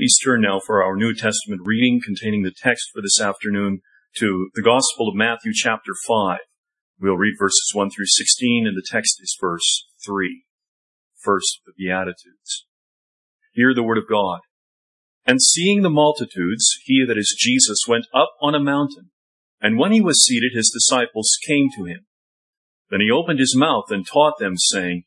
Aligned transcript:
Please 0.00 0.18
turn 0.24 0.40
now 0.40 0.58
for 0.58 0.82
our 0.82 0.96
New 0.96 1.12
Testament 1.12 1.60
reading 1.62 2.00
containing 2.02 2.42
the 2.42 2.54
text 2.56 2.88
for 2.90 3.02
this 3.02 3.20
afternoon 3.20 3.80
to 4.16 4.48
the 4.54 4.62
Gospel 4.62 5.10
of 5.10 5.14
Matthew 5.14 5.52
chapter 5.52 5.92
5. 6.08 6.38
We'll 6.98 7.18
read 7.18 7.34
verses 7.38 7.70
1 7.74 7.90
through 7.90 8.06
16 8.06 8.66
and 8.66 8.74
the 8.74 8.86
text 8.90 9.18
is 9.20 9.36
verse 9.38 9.84
3. 10.06 10.44
First, 11.22 11.60
the 11.66 11.74
Beatitudes. 11.76 12.64
Hear 13.52 13.74
the 13.74 13.82
word 13.82 13.98
of 13.98 14.08
God. 14.08 14.40
And 15.26 15.42
seeing 15.42 15.82
the 15.82 15.90
multitudes, 15.90 16.66
he 16.86 17.04
that 17.06 17.18
is 17.18 17.36
Jesus 17.38 17.80
went 17.86 18.06
up 18.14 18.30
on 18.40 18.54
a 18.54 18.58
mountain. 18.58 19.10
And 19.60 19.78
when 19.78 19.92
he 19.92 20.00
was 20.00 20.24
seated, 20.24 20.52
his 20.54 20.72
disciples 20.72 21.36
came 21.46 21.68
to 21.76 21.84
him. 21.84 22.06
Then 22.88 23.00
he 23.02 23.10
opened 23.10 23.38
his 23.38 23.54
mouth 23.54 23.90
and 23.90 24.06
taught 24.06 24.38
them, 24.38 24.54
saying, 24.56 25.02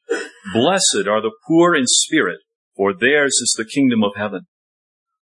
Blessed 0.53 1.07
are 1.07 1.19
the 1.19 1.33
poor 1.47 1.73
in 1.73 1.85
spirit, 1.87 2.41
for 2.77 2.93
theirs 2.93 3.39
is 3.41 3.55
the 3.57 3.65
kingdom 3.65 4.03
of 4.03 4.11
heaven. 4.15 4.45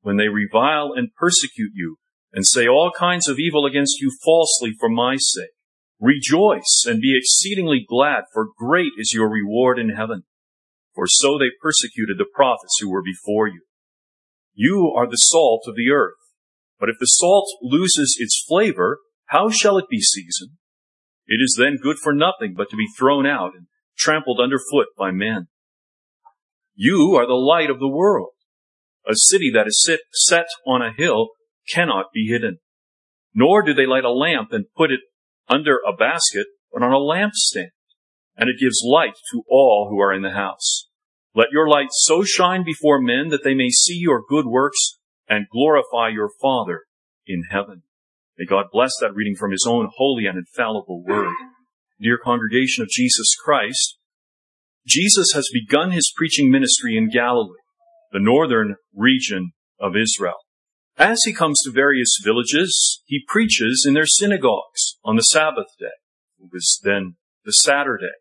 when 0.00 0.16
they 0.16 0.28
revile 0.28 0.92
and 0.94 1.14
persecute 1.14 1.72
you, 1.74 1.96
and 2.32 2.46
say 2.46 2.66
all 2.66 2.92
kinds 2.96 3.28
of 3.28 3.38
evil 3.38 3.66
against 3.66 4.00
you 4.00 4.12
falsely 4.24 4.72
for 4.78 4.88
my 4.88 5.16
sake. 5.18 5.50
Rejoice 6.00 6.84
and 6.86 7.00
be 7.00 7.16
exceedingly 7.18 7.84
glad, 7.88 8.24
for 8.32 8.48
great 8.56 8.92
is 8.98 9.12
your 9.12 9.28
reward 9.28 9.78
in 9.78 9.90
heaven. 9.90 10.22
For 10.94 11.06
so 11.06 11.38
they 11.38 11.50
persecuted 11.60 12.18
the 12.18 12.26
prophets 12.32 12.76
who 12.80 12.90
were 12.90 13.02
before 13.02 13.48
you. 13.48 13.62
You 14.54 14.92
are 14.96 15.06
the 15.06 15.16
salt 15.16 15.62
of 15.66 15.74
the 15.74 15.90
earth. 15.90 16.14
But 16.78 16.88
if 16.88 16.96
the 17.00 17.06
salt 17.06 17.48
loses 17.62 18.16
its 18.18 18.44
flavor, 18.46 19.00
how 19.26 19.50
shall 19.50 19.78
it 19.78 19.88
be 19.90 20.00
seasoned? 20.00 20.52
It 21.26 21.42
is 21.42 21.56
then 21.58 21.76
good 21.82 21.98
for 21.98 22.14
nothing 22.14 22.54
but 22.56 22.70
to 22.70 22.76
be 22.76 22.86
thrown 22.96 23.26
out 23.26 23.52
and 23.54 23.66
trampled 23.96 24.40
underfoot 24.40 24.88
by 24.96 25.10
men. 25.10 25.48
You 26.74 27.16
are 27.16 27.26
the 27.26 27.34
light 27.34 27.70
of 27.70 27.80
the 27.80 27.88
world. 27.88 28.30
A 29.08 29.14
city 29.16 29.50
that 29.54 29.66
is 29.66 29.82
sit, 29.82 30.00
set 30.12 30.46
on 30.66 30.82
a 30.82 30.92
hill 30.92 31.28
cannot 31.72 32.06
be 32.12 32.26
hidden. 32.26 32.58
Nor 33.34 33.62
do 33.62 33.72
they 33.72 33.86
light 33.86 34.04
a 34.04 34.10
lamp 34.10 34.52
and 34.52 34.66
put 34.76 34.90
it 34.90 35.00
under 35.48 35.78
a 35.86 35.96
basket, 35.96 36.46
but 36.70 36.82
on 36.82 36.92
a 36.92 36.96
lampstand, 36.96 37.70
and 38.36 38.50
it 38.50 38.60
gives 38.60 38.82
light 38.84 39.14
to 39.32 39.42
all 39.48 39.88
who 39.88 39.98
are 39.98 40.12
in 40.12 40.20
the 40.20 40.32
house. 40.32 40.88
Let 41.34 41.48
your 41.52 41.68
light 41.68 41.88
so 41.90 42.22
shine 42.22 42.64
before 42.64 43.00
men 43.00 43.28
that 43.28 43.44
they 43.44 43.54
may 43.54 43.70
see 43.70 43.96
your 43.96 44.22
good 44.28 44.46
works 44.46 44.98
and 45.26 45.46
glorify 45.50 46.08
your 46.08 46.30
Father 46.40 46.82
in 47.26 47.44
heaven. 47.50 47.84
May 48.38 48.44
God 48.44 48.66
bless 48.70 48.92
that 49.00 49.14
reading 49.14 49.36
from 49.36 49.52
His 49.52 49.64
own 49.66 49.88
holy 49.96 50.26
and 50.26 50.36
infallible 50.36 51.02
word. 51.02 51.34
Dear 51.98 52.18
congregation 52.22 52.82
of 52.82 52.90
Jesus 52.90 53.34
Christ, 53.42 53.98
Jesus 54.86 55.28
has 55.34 55.48
begun 55.52 55.92
His 55.92 56.12
preaching 56.14 56.50
ministry 56.50 56.96
in 56.96 57.08
Galilee 57.08 57.56
the 58.12 58.20
northern 58.20 58.76
region 58.94 59.52
of 59.80 59.92
Israel. 59.96 60.36
As 60.96 61.18
he 61.24 61.32
comes 61.32 61.60
to 61.64 61.70
various 61.70 62.18
villages, 62.24 63.02
he 63.06 63.24
preaches 63.28 63.84
in 63.86 63.94
their 63.94 64.06
synagogues 64.06 64.98
on 65.04 65.16
the 65.16 65.22
Sabbath 65.22 65.68
day. 65.78 65.86
It 66.40 66.50
was 66.52 66.80
then 66.82 67.16
the 67.44 67.52
Saturday, 67.52 68.16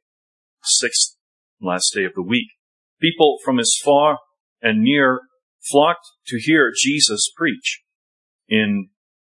sixth 0.63 1.17
last 1.61 1.91
day 1.95 2.03
of 2.03 2.13
the 2.13 2.21
week. 2.21 2.49
People 3.01 3.37
from 3.43 3.59
as 3.59 3.71
far 3.83 4.19
and 4.61 4.83
near 4.83 5.21
flocked 5.69 6.05
to 6.27 6.39
hear 6.39 6.71
Jesus 6.75 7.31
preach. 7.35 7.81
In 8.47 8.89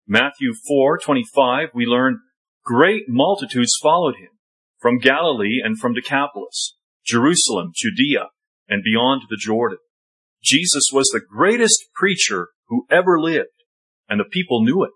Matthew 0.07 0.53
4:25 0.53 1.69
we 1.73 1.85
learn 1.85 2.19
great 2.63 3.05
multitudes 3.07 3.77
followed 3.81 4.15
him 4.17 4.29
from 4.79 4.99
Galilee 4.99 5.61
and 5.63 5.79
from 5.79 5.93
Decapolis, 5.93 6.75
Jerusalem, 7.05 7.71
Judea, 7.75 8.29
and 8.67 8.83
beyond 8.83 9.23
the 9.29 9.37
Jordan. 9.37 9.79
Jesus 10.43 10.89
was 10.91 11.07
the 11.07 11.21
greatest 11.21 11.85
preacher 11.95 12.49
who 12.67 12.85
ever 12.89 13.19
lived, 13.19 13.47
and 14.09 14.19
the 14.19 14.25
people 14.29 14.63
knew 14.63 14.83
it. 14.83 14.91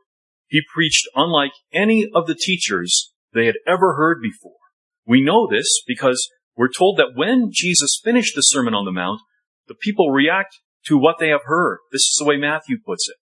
He 0.48 0.62
preached 0.74 1.08
unlike 1.16 1.52
any 1.74 2.08
of 2.14 2.28
the 2.28 2.36
teachers 2.36 3.14
they 3.34 3.46
had 3.46 3.56
ever 3.68 3.96
heard 3.96 4.22
before. 4.22 4.58
We 5.06 5.24
know 5.24 5.48
this 5.50 5.68
because 5.86 6.30
we're 6.56 6.72
told 6.72 6.98
that 6.98 7.14
when 7.16 7.50
Jesus 7.52 8.00
finished 8.04 8.34
the 8.36 8.42
Sermon 8.42 8.74
on 8.74 8.86
the 8.86 8.92
Mount, 8.92 9.20
the 9.68 9.76
people 9.76 10.12
react 10.12 10.60
to 10.88 10.98
what 10.98 11.18
they 11.20 11.30
have 11.30 11.44
heard. 11.46 11.80
This 11.92 12.02
is 12.02 12.16
the 12.20 12.26
way 12.26 12.38
Matthew 12.38 12.78
puts 12.84 13.10
it. 13.10 13.16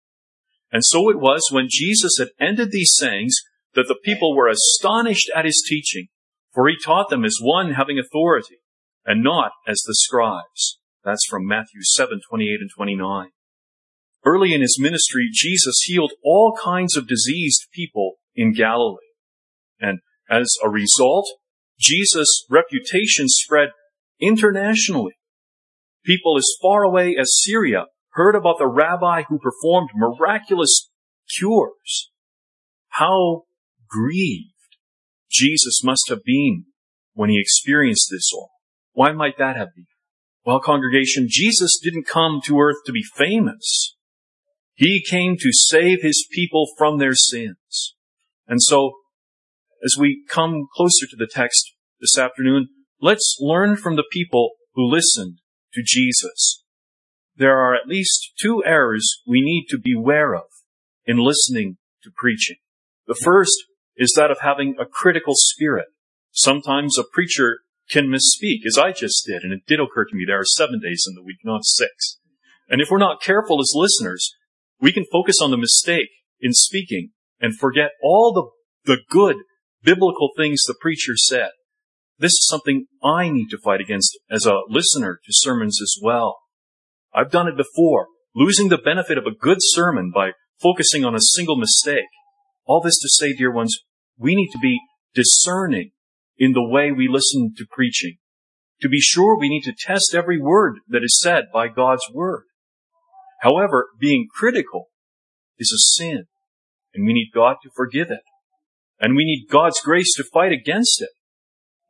And 0.72 0.84
so 0.84 1.10
it 1.10 1.18
was 1.18 1.48
when 1.50 1.66
Jesus 1.68 2.12
had 2.18 2.28
ended 2.38 2.70
these 2.70 2.94
sayings 2.96 3.36
that 3.74 3.86
the 3.88 3.98
people 4.04 4.34
were 4.34 4.48
astonished 4.48 5.30
at 5.34 5.44
his 5.44 5.62
teaching, 5.66 6.08
for 6.52 6.68
he 6.68 6.76
taught 6.82 7.10
them 7.10 7.24
as 7.24 7.38
one 7.40 7.72
having 7.72 7.98
authority, 7.98 8.58
and 9.04 9.22
not 9.22 9.52
as 9.66 9.80
the 9.86 9.94
scribes. 9.94 10.79
That's 11.04 11.26
from 11.28 11.46
Matthew 11.46 11.80
7, 11.82 12.20
28 12.28 12.60
and 12.60 12.70
29. 12.74 13.28
Early 14.24 14.52
in 14.52 14.60
his 14.60 14.78
ministry, 14.78 15.28
Jesus 15.32 15.80
healed 15.84 16.12
all 16.22 16.56
kinds 16.62 16.96
of 16.96 17.08
diseased 17.08 17.68
people 17.72 18.16
in 18.34 18.52
Galilee. 18.52 18.98
And 19.80 20.00
as 20.30 20.54
a 20.62 20.68
result, 20.68 21.26
Jesus' 21.78 22.44
reputation 22.50 23.28
spread 23.28 23.70
internationally. 24.20 25.14
People 26.04 26.36
as 26.36 26.46
far 26.60 26.82
away 26.82 27.16
as 27.18 27.40
Syria 27.42 27.86
heard 28.12 28.34
about 28.34 28.58
the 28.58 28.66
rabbi 28.66 29.22
who 29.28 29.38
performed 29.38 29.90
miraculous 29.94 30.90
cures. 31.38 32.10
How 32.88 33.44
grieved 33.88 34.52
Jesus 35.30 35.82
must 35.82 36.08
have 36.08 36.24
been 36.24 36.66
when 37.14 37.30
he 37.30 37.40
experienced 37.40 38.08
this 38.10 38.30
all. 38.34 38.50
Why 38.92 39.12
might 39.12 39.38
that 39.38 39.56
have 39.56 39.68
been? 39.74 39.86
Well, 40.44 40.60
congregation, 40.60 41.26
Jesus 41.28 41.78
didn't 41.82 42.06
come 42.06 42.40
to 42.46 42.58
earth 42.58 42.78
to 42.86 42.92
be 42.92 43.02
famous. 43.02 43.96
He 44.74 45.04
came 45.08 45.36
to 45.38 45.50
save 45.52 46.02
his 46.02 46.26
people 46.32 46.66
from 46.78 46.98
their 46.98 47.14
sins. 47.14 47.94
And 48.48 48.62
so, 48.62 48.92
as 49.84 49.96
we 49.98 50.24
come 50.28 50.66
closer 50.74 51.06
to 51.10 51.16
the 51.16 51.28
text 51.30 51.74
this 52.00 52.16
afternoon, 52.16 52.68
let's 53.00 53.36
learn 53.40 53.76
from 53.76 53.96
the 53.96 54.04
people 54.10 54.52
who 54.74 54.90
listened 54.90 55.38
to 55.74 55.82
Jesus. 55.84 56.64
There 57.36 57.58
are 57.58 57.74
at 57.74 57.86
least 57.86 58.32
two 58.40 58.62
errors 58.64 59.22
we 59.26 59.42
need 59.42 59.66
to 59.68 59.78
beware 59.82 60.34
of 60.34 60.44
in 61.04 61.18
listening 61.18 61.76
to 62.02 62.10
preaching. 62.14 62.56
The 63.06 63.14
first 63.14 63.64
is 63.96 64.14
that 64.16 64.30
of 64.30 64.40
having 64.40 64.76
a 64.80 64.86
critical 64.86 65.34
spirit. 65.36 65.86
Sometimes 66.32 66.98
a 66.98 67.04
preacher 67.12 67.60
can 67.90 68.06
misspeak, 68.06 68.60
as 68.66 68.78
I 68.78 68.92
just 68.92 69.24
did, 69.26 69.42
and 69.42 69.52
it 69.52 69.66
did 69.66 69.80
occur 69.80 70.04
to 70.04 70.14
me 70.14 70.24
there 70.26 70.40
are 70.40 70.44
seven 70.44 70.80
days 70.80 71.04
in 71.08 71.14
the 71.14 71.22
week, 71.22 71.38
not 71.44 71.64
six. 71.64 72.18
And 72.68 72.80
if 72.80 72.88
we're 72.90 72.98
not 72.98 73.20
careful 73.20 73.60
as 73.60 73.72
listeners, 73.74 74.32
we 74.80 74.92
can 74.92 75.04
focus 75.10 75.36
on 75.42 75.50
the 75.50 75.58
mistake 75.58 76.08
in 76.40 76.52
speaking 76.52 77.10
and 77.40 77.58
forget 77.58 77.90
all 78.02 78.32
the, 78.32 78.94
the 78.94 79.00
good 79.10 79.36
biblical 79.82 80.30
things 80.36 80.62
the 80.66 80.76
preacher 80.80 81.16
said. 81.16 81.50
This 82.18 82.32
is 82.32 82.46
something 82.48 82.86
I 83.02 83.28
need 83.30 83.48
to 83.50 83.58
fight 83.58 83.80
against 83.80 84.18
as 84.30 84.46
a 84.46 84.60
listener 84.68 85.20
to 85.24 85.32
sermons 85.32 85.80
as 85.82 85.96
well. 86.02 86.38
I've 87.14 87.30
done 87.30 87.48
it 87.48 87.56
before, 87.56 88.06
losing 88.34 88.68
the 88.68 88.78
benefit 88.78 89.18
of 89.18 89.24
a 89.26 89.34
good 89.34 89.58
sermon 89.60 90.12
by 90.14 90.32
focusing 90.60 91.04
on 91.04 91.14
a 91.14 91.20
single 91.20 91.56
mistake. 91.56 92.04
All 92.66 92.80
this 92.80 92.98
to 93.00 93.08
say, 93.08 93.34
dear 93.34 93.50
ones, 93.50 93.76
we 94.16 94.34
need 94.34 94.50
to 94.52 94.58
be 94.58 94.78
discerning 95.14 95.90
in 96.40 96.52
the 96.52 96.66
way 96.66 96.90
we 96.90 97.06
listen 97.06 97.52
to 97.58 97.66
preaching. 97.70 98.16
To 98.80 98.88
be 98.88 98.98
sure, 98.98 99.38
we 99.38 99.50
need 99.50 99.62
to 99.64 99.74
test 99.78 100.14
every 100.14 100.40
word 100.40 100.78
that 100.88 101.04
is 101.04 101.20
said 101.20 101.44
by 101.52 101.68
God's 101.68 102.02
word. 102.14 102.44
However, 103.42 103.88
being 104.00 104.26
critical 104.32 104.88
is 105.58 105.70
a 105.70 105.98
sin, 105.98 106.24
and 106.94 107.06
we 107.06 107.12
need 107.12 107.30
God 107.34 107.56
to 107.62 107.70
forgive 107.76 108.10
it. 108.10 108.22
And 108.98 109.14
we 109.14 109.24
need 109.24 109.48
God's 109.50 109.80
grace 109.80 110.14
to 110.16 110.24
fight 110.24 110.52
against 110.52 111.02
it, 111.02 111.10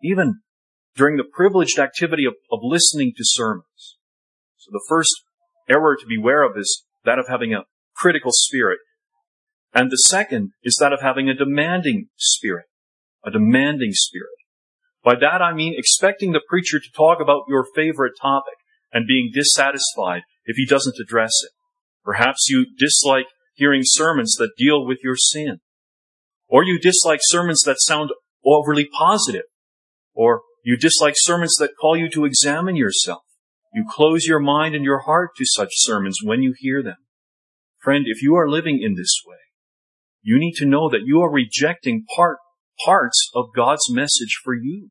even 0.02 0.40
during 0.96 1.16
the 1.16 1.24
privileged 1.24 1.78
activity 1.78 2.24
of, 2.24 2.34
of 2.50 2.58
listening 2.62 3.12
to 3.16 3.22
sermons. 3.24 3.96
So 4.56 4.70
the 4.72 4.84
first 4.88 5.22
error 5.68 5.96
to 5.96 6.06
beware 6.08 6.42
of 6.42 6.56
is 6.56 6.84
that 7.04 7.20
of 7.20 7.28
having 7.28 7.54
a 7.54 7.64
critical 7.96 8.32
spirit. 8.32 8.78
And 9.72 9.90
the 9.90 9.96
second 9.96 10.50
is 10.64 10.76
that 10.80 10.92
of 10.92 11.00
having 11.00 11.28
a 11.28 11.34
demanding 11.34 12.08
spirit. 12.16 12.66
A 13.24 13.30
demanding 13.30 13.92
spirit. 13.92 14.39
By 15.02 15.14
that 15.20 15.40
I 15.40 15.54
mean 15.54 15.74
expecting 15.76 16.32
the 16.32 16.42
preacher 16.46 16.78
to 16.78 16.96
talk 16.96 17.20
about 17.20 17.44
your 17.48 17.66
favorite 17.74 18.12
topic 18.20 18.54
and 18.92 19.06
being 19.06 19.30
dissatisfied 19.32 20.22
if 20.44 20.56
he 20.56 20.66
doesn't 20.66 20.96
address 21.00 21.32
it. 21.44 21.50
Perhaps 22.04 22.48
you 22.48 22.66
dislike 22.78 23.26
hearing 23.54 23.82
sermons 23.84 24.36
that 24.38 24.56
deal 24.56 24.86
with 24.86 24.98
your 25.02 25.16
sin. 25.16 25.60
Or 26.48 26.64
you 26.64 26.78
dislike 26.78 27.20
sermons 27.22 27.62
that 27.64 27.76
sound 27.78 28.10
overly 28.44 28.86
positive. 28.86 29.44
Or 30.14 30.42
you 30.64 30.76
dislike 30.76 31.14
sermons 31.16 31.54
that 31.58 31.76
call 31.80 31.96
you 31.96 32.10
to 32.10 32.24
examine 32.24 32.76
yourself. 32.76 33.22
You 33.72 33.84
close 33.88 34.26
your 34.26 34.40
mind 34.40 34.74
and 34.74 34.84
your 34.84 35.00
heart 35.00 35.30
to 35.36 35.44
such 35.46 35.70
sermons 35.72 36.18
when 36.22 36.42
you 36.42 36.54
hear 36.58 36.82
them. 36.82 36.96
Friend, 37.78 38.04
if 38.06 38.22
you 38.22 38.34
are 38.34 38.50
living 38.50 38.80
in 38.82 38.94
this 38.94 39.14
way, 39.24 39.36
you 40.22 40.38
need 40.38 40.54
to 40.56 40.66
know 40.66 40.90
that 40.90 41.04
you 41.04 41.22
are 41.22 41.32
rejecting 41.32 42.04
part, 42.16 42.38
parts 42.84 43.30
of 43.34 43.54
God's 43.54 43.90
message 43.90 44.38
for 44.42 44.54
you. 44.54 44.90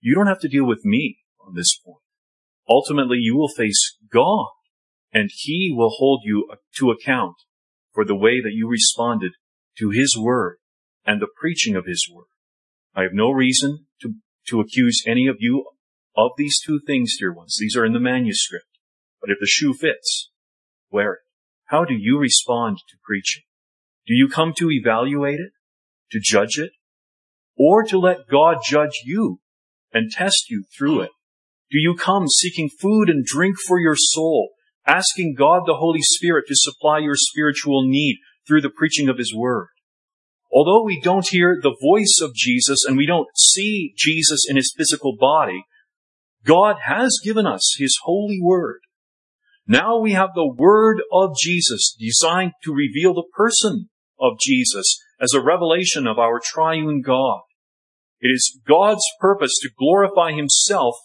You 0.00 0.14
don't 0.14 0.26
have 0.26 0.40
to 0.40 0.48
deal 0.48 0.66
with 0.66 0.84
me 0.84 1.18
on 1.46 1.54
this 1.54 1.78
point. 1.84 2.02
Ultimately, 2.68 3.18
you 3.18 3.36
will 3.36 3.48
face 3.48 3.96
God 4.12 4.48
and 5.12 5.30
He 5.32 5.72
will 5.74 5.90
hold 5.90 6.22
you 6.24 6.48
to 6.78 6.90
account 6.90 7.36
for 7.92 8.04
the 8.04 8.16
way 8.16 8.40
that 8.40 8.52
you 8.52 8.68
responded 8.68 9.32
to 9.78 9.90
His 9.90 10.16
Word 10.18 10.56
and 11.04 11.20
the 11.20 11.28
preaching 11.40 11.76
of 11.76 11.86
His 11.86 12.08
Word. 12.12 12.26
I 12.94 13.02
have 13.02 13.12
no 13.12 13.30
reason 13.30 13.86
to, 14.02 14.14
to 14.48 14.60
accuse 14.60 15.02
any 15.06 15.26
of 15.26 15.36
you 15.38 15.64
of 16.16 16.32
these 16.36 16.60
two 16.64 16.80
things, 16.86 17.16
dear 17.18 17.32
ones. 17.32 17.56
These 17.58 17.76
are 17.76 17.84
in 17.84 17.92
the 17.92 18.00
manuscript. 18.00 18.66
But 19.20 19.30
if 19.30 19.38
the 19.40 19.46
shoe 19.46 19.74
fits, 19.74 20.30
wear 20.90 21.14
it. 21.14 21.18
How 21.66 21.84
do 21.84 21.94
you 21.94 22.18
respond 22.18 22.78
to 22.88 22.96
preaching? 23.04 23.42
Do 24.06 24.14
you 24.14 24.28
come 24.28 24.52
to 24.56 24.70
evaluate 24.70 25.38
it? 25.38 25.52
To 26.12 26.20
judge 26.20 26.58
it? 26.58 26.72
Or 27.62 27.84
to 27.84 27.98
let 27.98 28.26
God 28.26 28.56
judge 28.64 29.02
you 29.04 29.40
and 29.92 30.10
test 30.10 30.48
you 30.48 30.64
through 30.74 31.02
it? 31.02 31.10
Do 31.70 31.78
you 31.78 31.94
come 31.94 32.26
seeking 32.26 32.70
food 32.70 33.10
and 33.10 33.22
drink 33.22 33.56
for 33.68 33.78
your 33.78 33.96
soul, 33.96 34.52
asking 34.86 35.34
God 35.36 35.64
the 35.66 35.76
Holy 35.76 36.00
Spirit 36.00 36.46
to 36.48 36.54
supply 36.56 37.00
your 37.00 37.16
spiritual 37.16 37.86
need 37.86 38.16
through 38.48 38.62
the 38.62 38.70
preaching 38.74 39.10
of 39.10 39.18
His 39.18 39.34
Word? 39.34 39.68
Although 40.50 40.84
we 40.84 41.02
don't 41.02 41.28
hear 41.28 41.60
the 41.62 41.76
voice 41.82 42.18
of 42.22 42.34
Jesus 42.34 42.82
and 42.86 42.96
we 42.96 43.04
don't 43.04 43.28
see 43.36 43.92
Jesus 43.94 44.46
in 44.48 44.56
His 44.56 44.72
physical 44.74 45.14
body, 45.20 45.64
God 46.46 46.76
has 46.86 47.20
given 47.22 47.46
us 47.46 47.76
His 47.78 47.94
holy 48.04 48.40
Word. 48.40 48.80
Now 49.66 49.98
we 49.98 50.12
have 50.12 50.30
the 50.34 50.50
Word 50.50 51.02
of 51.12 51.36
Jesus 51.38 51.94
designed 52.00 52.52
to 52.64 52.72
reveal 52.72 53.12
the 53.12 53.28
person 53.36 53.90
of 54.18 54.38
Jesus 54.40 54.98
as 55.20 55.34
a 55.34 55.42
revelation 55.42 56.06
of 56.06 56.18
our 56.18 56.40
triune 56.42 57.02
God. 57.02 57.42
It 58.20 58.28
is 58.28 58.60
God's 58.66 59.04
purpose 59.20 59.58
to 59.62 59.70
glorify 59.78 60.32
Himself 60.32 60.96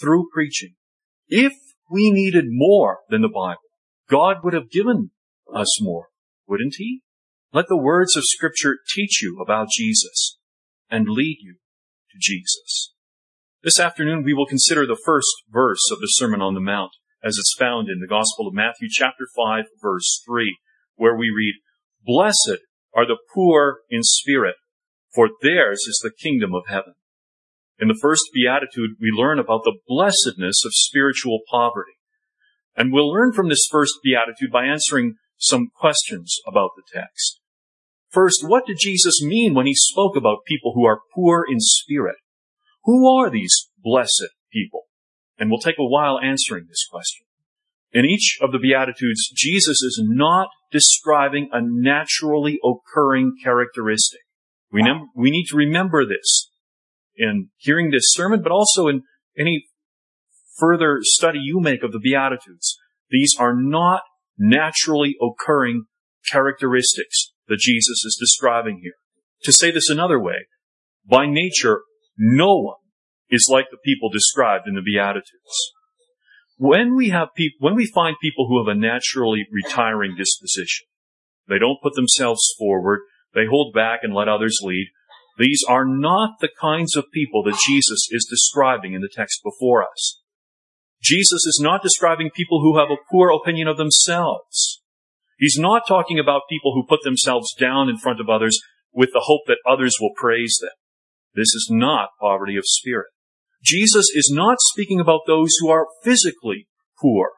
through 0.00 0.28
preaching. 0.32 0.74
If 1.28 1.52
we 1.90 2.10
needed 2.10 2.44
more 2.48 2.98
than 3.08 3.22
the 3.22 3.28
Bible, 3.28 3.60
God 4.08 4.38
would 4.42 4.54
have 4.54 4.70
given 4.70 5.10
us 5.52 5.80
more, 5.80 6.08
wouldn't 6.46 6.74
He? 6.78 7.02
Let 7.52 7.66
the 7.68 7.76
words 7.76 8.16
of 8.16 8.24
Scripture 8.26 8.76
teach 8.94 9.22
you 9.22 9.40
about 9.42 9.68
Jesus 9.70 10.38
and 10.90 11.08
lead 11.08 11.38
you 11.40 11.54
to 12.10 12.18
Jesus. 12.20 12.94
This 13.62 13.80
afternoon 13.80 14.22
we 14.22 14.34
will 14.34 14.46
consider 14.46 14.86
the 14.86 15.00
first 15.04 15.34
verse 15.50 15.82
of 15.90 16.00
the 16.00 16.06
Sermon 16.06 16.40
on 16.40 16.54
the 16.54 16.60
Mount 16.60 16.92
as 17.24 17.36
it's 17.38 17.56
found 17.58 17.88
in 17.88 18.00
the 18.00 18.06
Gospel 18.06 18.46
of 18.46 18.54
Matthew 18.54 18.88
chapter 18.90 19.26
5 19.36 19.64
verse 19.82 20.22
3 20.26 20.58
where 20.96 21.16
we 21.16 21.30
read, 21.34 21.54
Blessed 22.04 22.60
are 22.94 23.06
the 23.06 23.18
poor 23.34 23.78
in 23.88 24.02
spirit, 24.02 24.56
for 25.18 25.30
theirs 25.42 25.80
is 25.88 25.98
the 26.00 26.12
kingdom 26.16 26.54
of 26.54 26.68
heaven. 26.68 26.94
In 27.80 27.88
the 27.88 27.98
first 28.00 28.22
beatitude, 28.32 28.90
we 29.00 29.10
learn 29.10 29.40
about 29.40 29.64
the 29.64 29.76
blessedness 29.88 30.62
of 30.64 30.70
spiritual 30.72 31.40
poverty. 31.50 31.98
And 32.76 32.92
we'll 32.92 33.10
learn 33.10 33.32
from 33.32 33.48
this 33.48 33.66
first 33.68 33.94
beatitude 34.04 34.52
by 34.52 34.66
answering 34.66 35.16
some 35.36 35.70
questions 35.74 36.36
about 36.46 36.70
the 36.76 36.84
text. 36.94 37.40
First, 38.10 38.44
what 38.46 38.64
did 38.64 38.76
Jesus 38.80 39.20
mean 39.20 39.54
when 39.54 39.66
he 39.66 39.74
spoke 39.74 40.14
about 40.14 40.44
people 40.46 40.74
who 40.76 40.86
are 40.86 41.00
poor 41.12 41.44
in 41.50 41.58
spirit? 41.58 42.18
Who 42.84 43.12
are 43.18 43.28
these 43.28 43.70
blessed 43.76 44.28
people? 44.52 44.82
And 45.36 45.50
we'll 45.50 45.58
take 45.58 45.80
a 45.80 45.84
while 45.84 46.20
answering 46.20 46.66
this 46.68 46.86
question. 46.88 47.26
In 47.90 48.04
each 48.04 48.38
of 48.40 48.52
the 48.52 48.60
Beatitudes, 48.60 49.32
Jesus 49.34 49.82
is 49.82 50.00
not 50.00 50.50
describing 50.70 51.48
a 51.50 51.58
naturally 51.60 52.60
occurring 52.62 53.32
characteristic. 53.42 54.20
We, 54.72 54.82
we 55.14 55.30
need 55.30 55.46
to 55.50 55.56
remember 55.56 56.04
this 56.06 56.50
in 57.16 57.48
hearing 57.56 57.90
this 57.90 58.04
sermon, 58.06 58.42
but 58.42 58.52
also 58.52 58.86
in 58.86 59.02
any 59.38 59.66
further 60.58 60.98
study 61.02 61.38
you 61.42 61.60
make 61.60 61.82
of 61.82 61.92
the 61.92 62.00
Beatitudes. 62.00 62.76
These 63.10 63.34
are 63.38 63.54
not 63.54 64.02
naturally 64.38 65.16
occurring 65.20 65.84
characteristics 66.30 67.32
that 67.48 67.58
Jesus 67.58 68.04
is 68.04 68.16
describing 68.20 68.80
here. 68.82 68.94
To 69.44 69.52
say 69.52 69.70
this 69.70 69.88
another 69.88 70.20
way, 70.20 70.46
by 71.08 71.26
nature, 71.26 71.82
no 72.16 72.58
one 72.58 72.76
is 73.30 73.48
like 73.50 73.66
the 73.70 73.78
people 73.84 74.10
described 74.10 74.66
in 74.66 74.74
the 74.74 74.82
Beatitudes. 74.82 75.72
When 76.56 76.96
we 76.96 77.10
have 77.10 77.28
people, 77.36 77.56
when 77.60 77.76
we 77.76 77.86
find 77.86 78.16
people 78.20 78.48
who 78.48 78.58
have 78.58 78.76
a 78.76 78.78
naturally 78.78 79.46
retiring 79.52 80.16
disposition, 80.16 80.86
they 81.48 81.58
don't 81.58 81.80
put 81.82 81.94
themselves 81.94 82.42
forward, 82.58 83.00
they 83.34 83.46
hold 83.48 83.74
back 83.74 84.00
and 84.02 84.14
let 84.14 84.28
others 84.28 84.58
lead, 84.62 84.88
these 85.38 85.62
are 85.68 85.84
not 85.86 86.40
the 86.40 86.48
kinds 86.60 86.96
of 86.96 87.12
people 87.12 87.42
that 87.44 87.60
Jesus 87.66 88.08
is 88.10 88.26
describing 88.28 88.94
in 88.94 89.00
the 89.00 89.10
text 89.12 89.40
before 89.44 89.82
us. 89.82 90.20
Jesus 91.00 91.46
is 91.46 91.60
not 91.62 91.82
describing 91.82 92.30
people 92.34 92.60
who 92.60 92.78
have 92.78 92.90
a 92.90 93.02
poor 93.10 93.30
opinion 93.30 93.68
of 93.68 93.76
themselves. 93.76 94.82
He's 95.38 95.56
not 95.56 95.86
talking 95.86 96.18
about 96.18 96.42
people 96.50 96.74
who 96.74 96.86
put 96.88 97.04
themselves 97.04 97.54
down 97.54 97.88
in 97.88 97.98
front 97.98 98.20
of 98.20 98.28
others 98.28 98.58
with 98.92 99.10
the 99.12 99.22
hope 99.26 99.42
that 99.46 99.58
others 99.64 99.94
will 100.00 100.10
praise 100.16 100.58
them. 100.60 100.72
This 101.34 101.54
is 101.54 101.68
not 101.70 102.08
poverty 102.20 102.56
of 102.56 102.64
spirit. 102.66 103.06
Jesus 103.62 104.06
is 104.12 104.30
not 104.32 104.58
speaking 104.60 104.98
about 104.98 105.20
those 105.26 105.50
who 105.60 105.68
are 105.68 105.86
physically 106.02 106.66
poor 107.00 107.30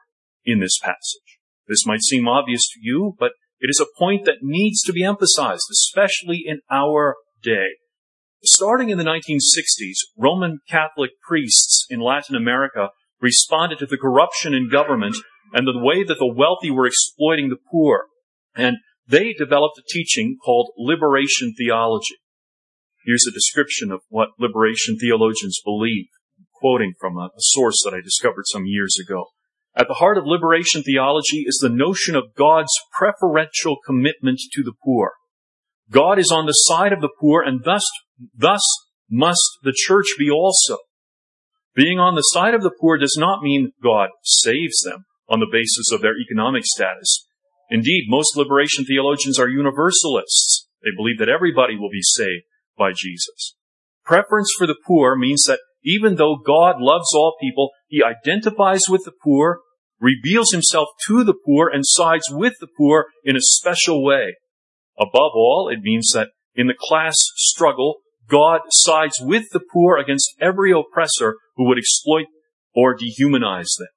in 0.43 0.59
this 0.59 0.79
passage. 0.81 1.39
This 1.67 1.85
might 1.85 2.01
seem 2.01 2.27
obvious 2.27 2.67
to 2.73 2.79
you, 2.81 3.15
but 3.19 3.33
it 3.61 3.69
is 3.69 3.79
a 3.79 3.99
point 3.99 4.25
that 4.25 4.39
needs 4.41 4.81
to 4.81 4.91
be 4.91 5.03
emphasized, 5.03 5.65
especially 5.71 6.43
in 6.45 6.61
our 6.69 7.15
day. 7.41 7.77
Starting 8.43 8.89
in 8.89 8.97
the 8.97 9.03
1960s, 9.03 9.97
Roman 10.17 10.59
Catholic 10.67 11.11
priests 11.21 11.85
in 11.89 11.99
Latin 11.99 12.35
America 12.35 12.89
responded 13.21 13.77
to 13.77 13.85
the 13.85 13.99
corruption 13.99 14.55
in 14.55 14.67
government 14.67 15.15
and 15.53 15.67
the 15.67 15.77
way 15.77 16.03
that 16.03 16.17
the 16.17 16.33
wealthy 16.35 16.71
were 16.71 16.87
exploiting 16.87 17.49
the 17.49 17.57
poor. 17.71 18.05
And 18.55 18.77
they 19.07 19.33
developed 19.33 19.77
a 19.77 19.83
teaching 19.87 20.37
called 20.43 20.71
liberation 20.75 21.53
theology. 21.55 22.15
Here's 23.05 23.25
a 23.27 23.33
description 23.33 23.91
of 23.91 24.01
what 24.09 24.29
liberation 24.39 24.97
theologians 24.97 25.61
believe, 25.63 26.07
quoting 26.55 26.93
from 26.99 27.17
a, 27.17 27.25
a 27.25 27.39
source 27.39 27.79
that 27.83 27.93
I 27.93 28.01
discovered 28.01 28.45
some 28.47 28.63
years 28.65 28.97
ago. 28.99 29.27
At 29.75 29.87
the 29.87 29.95
heart 29.95 30.17
of 30.17 30.25
liberation 30.25 30.83
theology 30.83 31.45
is 31.47 31.59
the 31.61 31.69
notion 31.69 32.15
of 32.15 32.35
God's 32.35 32.73
preferential 32.97 33.77
commitment 33.85 34.39
to 34.53 34.63
the 34.63 34.73
poor. 34.83 35.13
God 35.89 36.19
is 36.19 36.31
on 36.31 36.45
the 36.45 36.53
side 36.53 36.93
of 36.93 37.01
the 37.01 37.11
poor 37.19 37.41
and 37.41 37.63
thus, 37.63 37.85
thus 38.35 38.61
must 39.09 39.59
the 39.63 39.73
church 39.75 40.07
be 40.17 40.29
also. 40.29 40.77
Being 41.73 41.99
on 41.99 42.15
the 42.15 42.21
side 42.21 42.53
of 42.53 42.63
the 42.63 42.71
poor 42.81 42.97
does 42.97 43.15
not 43.17 43.41
mean 43.41 43.71
God 43.81 44.09
saves 44.23 44.81
them 44.81 45.05
on 45.29 45.39
the 45.39 45.49
basis 45.49 45.91
of 45.91 46.01
their 46.01 46.17
economic 46.19 46.63
status. 46.65 47.25
Indeed, 47.69 48.05
most 48.07 48.35
liberation 48.35 48.83
theologians 48.83 49.39
are 49.39 49.47
universalists. 49.47 50.67
They 50.83 50.91
believe 50.95 51.17
that 51.19 51.29
everybody 51.29 51.77
will 51.77 51.89
be 51.89 52.01
saved 52.01 52.43
by 52.77 52.91
Jesus. 52.93 53.55
Preference 54.03 54.49
for 54.57 54.67
the 54.67 54.75
poor 54.85 55.15
means 55.15 55.43
that 55.43 55.59
even 55.83 56.15
though 56.15 56.35
God 56.35 56.75
loves 56.79 57.13
all 57.15 57.35
people, 57.39 57.71
He 57.87 58.03
identifies 58.03 58.81
with 58.89 59.03
the 59.05 59.13
poor, 59.23 59.61
reveals 59.99 60.51
Himself 60.51 60.89
to 61.07 61.23
the 61.23 61.33
poor, 61.33 61.69
and 61.69 61.83
sides 61.85 62.25
with 62.29 62.53
the 62.59 62.67
poor 62.77 63.07
in 63.23 63.35
a 63.35 63.41
special 63.41 64.03
way. 64.03 64.35
Above 64.99 65.31
all, 65.35 65.69
it 65.71 65.81
means 65.81 66.11
that 66.13 66.29
in 66.55 66.67
the 66.67 66.75
class 66.77 67.15
struggle, 67.35 67.97
God 68.27 68.61
sides 68.69 69.15
with 69.19 69.45
the 69.51 69.59
poor 69.59 69.97
against 69.97 70.33
every 70.39 70.71
oppressor 70.71 71.37
who 71.55 71.67
would 71.67 71.77
exploit 71.77 72.27
or 72.75 72.95
dehumanize 72.95 73.77
them. 73.77 73.87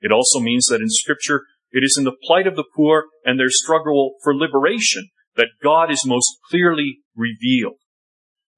It 0.00 0.12
also 0.12 0.40
means 0.40 0.66
that 0.66 0.80
in 0.80 0.88
scripture, 0.88 1.42
it 1.70 1.82
is 1.82 1.96
in 1.98 2.04
the 2.04 2.16
plight 2.24 2.46
of 2.46 2.56
the 2.56 2.64
poor 2.74 3.06
and 3.24 3.38
their 3.38 3.48
struggle 3.48 4.14
for 4.22 4.34
liberation 4.34 5.08
that 5.36 5.48
God 5.62 5.90
is 5.90 6.06
most 6.06 6.38
clearly 6.48 6.98
revealed. 7.16 7.78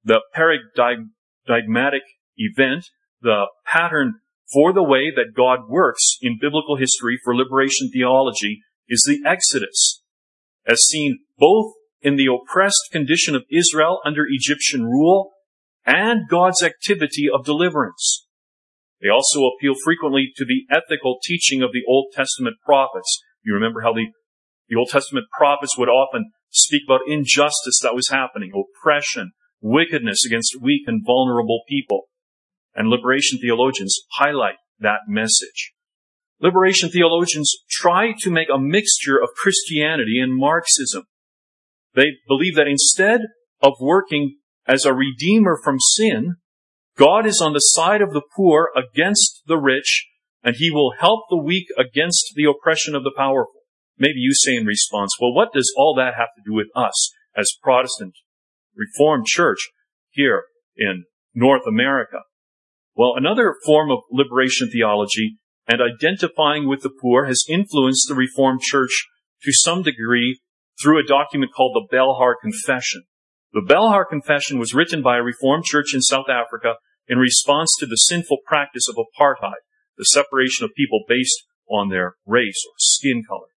The 0.03 0.21
paradigmatic 0.33 2.03
event, 2.37 2.85
the 3.21 3.47
pattern 3.65 4.15
for 4.53 4.71
the 4.71 4.83
way 4.83 5.11
that 5.13 5.35
God 5.35 5.67
works 5.67 6.17
in 6.21 6.37
biblical 6.39 6.77
history 6.77 7.19
for 7.23 7.35
liberation 7.35 7.89
theology 7.91 8.61
is 8.87 9.03
the 9.05 9.27
Exodus, 9.27 10.01
as 10.65 10.81
seen 10.87 11.19
both 11.37 11.73
in 12.01 12.15
the 12.15 12.27
oppressed 12.27 12.89
condition 12.91 13.35
of 13.35 13.43
Israel 13.51 13.99
under 14.05 14.25
Egyptian 14.27 14.85
rule 14.85 15.31
and 15.85 16.29
God's 16.29 16.63
activity 16.63 17.27
of 17.33 17.45
deliverance. 17.45 18.27
They 19.01 19.09
also 19.09 19.45
appeal 19.45 19.73
frequently 19.83 20.31
to 20.37 20.45
the 20.45 20.65
ethical 20.69 21.17
teaching 21.23 21.61
of 21.61 21.71
the 21.71 21.83
Old 21.87 22.07
Testament 22.13 22.57
prophets, 22.63 23.21
You 23.43 23.53
remember 23.53 23.81
how 23.81 23.93
the, 23.93 24.07
the 24.69 24.75
Old 24.75 24.89
Testament 24.89 25.27
prophets 25.35 25.77
would 25.77 25.89
often 25.89 26.31
speak 26.49 26.83
about 26.87 27.01
injustice 27.07 27.79
that 27.83 27.95
was 27.95 28.09
happening, 28.09 28.51
oppression, 28.53 29.31
wickedness 29.61 30.25
against 30.25 30.61
weak 30.61 30.83
and 30.87 31.03
vulnerable 31.05 31.61
people. 31.67 32.05
And 32.77 32.89
liberation 32.89 33.39
theologians 33.39 33.99
highlight 34.13 34.57
that 34.79 34.99
message. 35.07 35.73
Liberation 36.39 36.89
theologians 36.89 37.51
try 37.67 38.13
to 38.19 38.29
make 38.29 38.49
a 38.53 38.59
mixture 38.59 39.17
of 39.17 39.29
Christianity 39.41 40.19
and 40.21 40.37
Marxism. 40.37 41.05
They 41.95 42.05
believe 42.27 42.55
that 42.55 42.67
instead 42.67 43.21
of 43.63 43.73
working 43.81 44.37
as 44.67 44.85
a 44.85 44.93
redeemer 44.93 45.59
from 45.63 45.79
sin, 45.79 46.35
God 46.95 47.25
is 47.25 47.41
on 47.41 47.53
the 47.53 47.59
side 47.59 48.03
of 48.03 48.13
the 48.13 48.21
poor 48.35 48.69
against 48.75 49.41
the 49.47 49.57
rich, 49.57 50.05
and 50.43 50.55
he 50.57 50.69
will 50.69 50.93
help 50.99 51.21
the 51.31 51.41
weak 51.41 51.67
against 51.79 52.33
the 52.35 52.45
oppression 52.45 52.95
of 52.95 53.03
the 53.03 53.13
powerful. 53.17 53.61
Maybe 53.97 54.19
you 54.19 54.33
say 54.35 54.55
in 54.55 54.67
response, 54.67 55.15
well, 55.19 55.33
what 55.33 55.53
does 55.53 55.73
all 55.75 55.95
that 55.95 56.13
have 56.15 56.29
to 56.37 56.43
do 56.45 56.53
with 56.53 56.67
us 56.75 57.11
as 57.35 57.51
Protestant 57.63 58.13
Reformed 58.75 59.25
Church 59.25 59.69
here 60.11 60.43
in 60.77 61.05
North 61.33 61.63
America? 61.67 62.19
Well, 62.97 63.13
another 63.15 63.53
form 63.63 63.91
of 63.91 63.99
liberation 64.11 64.71
theology 64.71 65.37
and 65.67 65.79
identifying 65.79 66.67
with 66.67 66.81
the 66.81 66.89
poor 66.89 67.25
has 67.25 67.45
influenced 67.47 68.07
the 68.09 68.15
Reformed 68.15 68.61
Church 68.61 69.05
to 69.43 69.51
some 69.53 69.83
degree 69.83 70.39
through 70.81 70.99
a 70.99 71.07
document 71.07 71.51
called 71.55 71.75
the 71.75 71.95
Belhar 71.95 72.33
Confession. 72.41 73.03
The 73.53 73.61
Belhar 73.61 74.03
Confession 74.09 74.57
was 74.57 74.73
written 74.73 75.03
by 75.03 75.17
a 75.17 75.21
Reformed 75.23 75.65
church 75.65 75.93
in 75.93 76.01
South 76.01 76.25
Africa 76.27 76.77
in 77.07 77.19
response 77.19 77.69
to 77.79 77.85
the 77.85 77.97
sinful 77.97 78.39
practice 78.47 78.89
of 78.89 78.95
apartheid, 78.95 79.61
the 79.95 80.03
separation 80.03 80.65
of 80.65 80.71
people 80.75 81.03
based 81.07 81.45
on 81.69 81.89
their 81.89 82.15
race 82.25 82.65
or 82.67 82.73
skin 82.79 83.21
color. 83.27 83.53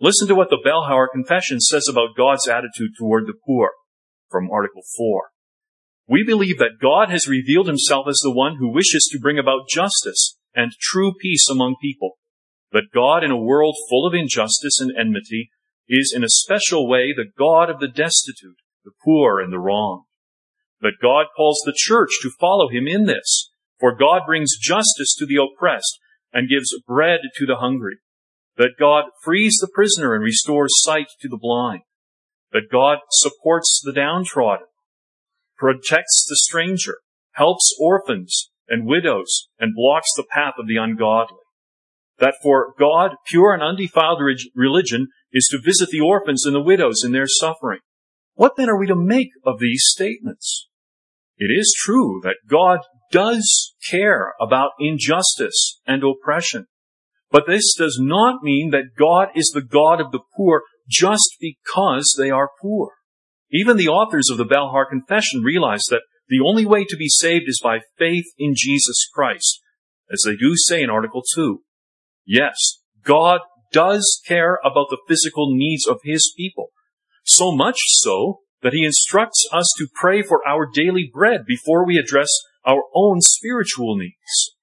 Listen 0.00 0.28
to 0.28 0.34
what 0.36 0.50
the 0.50 0.62
Belhar 0.64 1.08
Confession 1.12 1.58
says 1.60 1.88
about 1.90 2.16
God's 2.16 2.46
attitude 2.46 2.92
toward 2.96 3.26
the 3.26 3.34
poor 3.44 3.72
from 4.30 4.48
Article 4.48 4.82
4. 4.96 5.33
We 6.06 6.22
believe 6.24 6.58
that 6.58 6.80
God 6.80 7.08
has 7.08 7.28
revealed 7.28 7.66
himself 7.66 8.06
as 8.08 8.20
the 8.22 8.34
one 8.34 8.56
who 8.56 8.72
wishes 8.72 9.08
to 9.10 9.18
bring 9.18 9.38
about 9.38 9.68
justice 9.68 10.36
and 10.54 10.72
true 10.80 11.12
peace 11.20 11.46
among 11.50 11.76
people. 11.80 12.18
That 12.72 12.92
God, 12.92 13.24
in 13.24 13.30
a 13.30 13.40
world 13.40 13.76
full 13.88 14.06
of 14.06 14.14
injustice 14.14 14.80
and 14.80 14.92
enmity, 14.98 15.50
is 15.88 16.12
in 16.14 16.24
a 16.24 16.28
special 16.28 16.88
way 16.88 17.12
the 17.12 17.30
God 17.38 17.70
of 17.70 17.80
the 17.80 17.88
destitute, 17.88 18.58
the 18.84 18.92
poor, 19.04 19.40
and 19.40 19.52
the 19.52 19.58
wronged. 19.58 20.04
That 20.80 21.00
God 21.00 21.26
calls 21.36 21.62
the 21.64 21.74
church 21.74 22.10
to 22.22 22.30
follow 22.38 22.68
him 22.68 22.86
in 22.86 23.06
this, 23.06 23.50
for 23.80 23.96
God 23.96 24.22
brings 24.26 24.58
justice 24.60 25.14
to 25.18 25.26
the 25.26 25.36
oppressed 25.36 25.98
and 26.32 26.48
gives 26.48 26.68
bread 26.86 27.20
to 27.36 27.46
the 27.46 27.56
hungry. 27.56 27.98
That 28.56 28.76
God 28.78 29.04
frees 29.24 29.56
the 29.60 29.70
prisoner 29.72 30.14
and 30.14 30.22
restores 30.22 30.74
sight 30.76 31.06
to 31.20 31.28
the 31.28 31.38
blind. 31.40 31.82
That 32.52 32.70
God 32.70 32.98
supports 33.10 33.80
the 33.84 33.92
downtrodden, 33.92 34.66
protects 35.64 36.26
the 36.28 36.36
stranger, 36.36 36.98
helps 37.36 37.74
orphans 37.80 38.50
and 38.68 38.86
widows, 38.86 39.48
and 39.58 39.74
blocks 39.74 40.08
the 40.14 40.26
path 40.30 40.52
of 40.58 40.66
the 40.68 40.76
ungodly. 40.76 41.38
That 42.18 42.34
for 42.42 42.74
God, 42.78 43.12
pure 43.26 43.54
and 43.54 43.62
undefiled 43.62 44.20
religion 44.54 45.08
is 45.32 45.48
to 45.50 45.58
visit 45.64 45.88
the 45.88 46.02
orphans 46.02 46.44
and 46.44 46.54
the 46.54 46.60
widows 46.60 47.02
in 47.02 47.12
their 47.12 47.26
suffering. 47.26 47.80
What 48.34 48.56
then 48.58 48.68
are 48.68 48.78
we 48.78 48.86
to 48.88 48.94
make 48.94 49.30
of 49.46 49.58
these 49.58 49.82
statements? 49.86 50.68
It 51.38 51.46
is 51.46 51.74
true 51.74 52.20
that 52.24 52.36
God 52.46 52.80
does 53.10 53.74
care 53.88 54.34
about 54.38 54.72
injustice 54.78 55.80
and 55.86 56.02
oppression. 56.04 56.66
But 57.30 57.46
this 57.46 57.74
does 57.74 57.98
not 57.98 58.42
mean 58.42 58.68
that 58.72 58.98
God 58.98 59.28
is 59.34 59.50
the 59.54 59.64
God 59.64 59.98
of 59.98 60.12
the 60.12 60.20
poor 60.36 60.64
just 60.90 61.36
because 61.40 62.14
they 62.18 62.30
are 62.30 62.50
poor. 62.60 62.90
Even 63.54 63.76
the 63.76 63.88
authors 63.88 64.28
of 64.30 64.36
the 64.36 64.44
Belhar 64.44 64.84
Confession 64.90 65.42
realize 65.44 65.84
that 65.88 66.02
the 66.28 66.40
only 66.44 66.66
way 66.66 66.84
to 66.84 66.96
be 66.96 67.08
saved 67.08 67.44
is 67.46 67.60
by 67.62 67.78
faith 67.96 68.24
in 68.36 68.54
Jesus 68.56 69.08
Christ, 69.14 69.60
as 70.10 70.22
they 70.26 70.34
do 70.34 70.56
say 70.56 70.82
in 70.82 70.90
Article 70.90 71.22
2. 71.36 71.60
Yes, 72.26 72.56
God 73.04 73.40
does 73.72 74.20
care 74.26 74.58
about 74.64 74.88
the 74.90 74.98
physical 75.06 75.54
needs 75.54 75.86
of 75.86 76.00
His 76.02 76.34
people. 76.36 76.70
So 77.24 77.54
much 77.54 77.76
so 77.86 78.40
that 78.62 78.72
He 78.72 78.84
instructs 78.84 79.46
us 79.52 79.68
to 79.78 79.86
pray 79.94 80.22
for 80.22 80.40
our 80.44 80.66
daily 80.72 81.08
bread 81.12 81.42
before 81.46 81.86
we 81.86 81.96
address 81.96 82.30
our 82.66 82.82
own 82.92 83.20
spiritual 83.20 83.96
needs, 83.96 84.56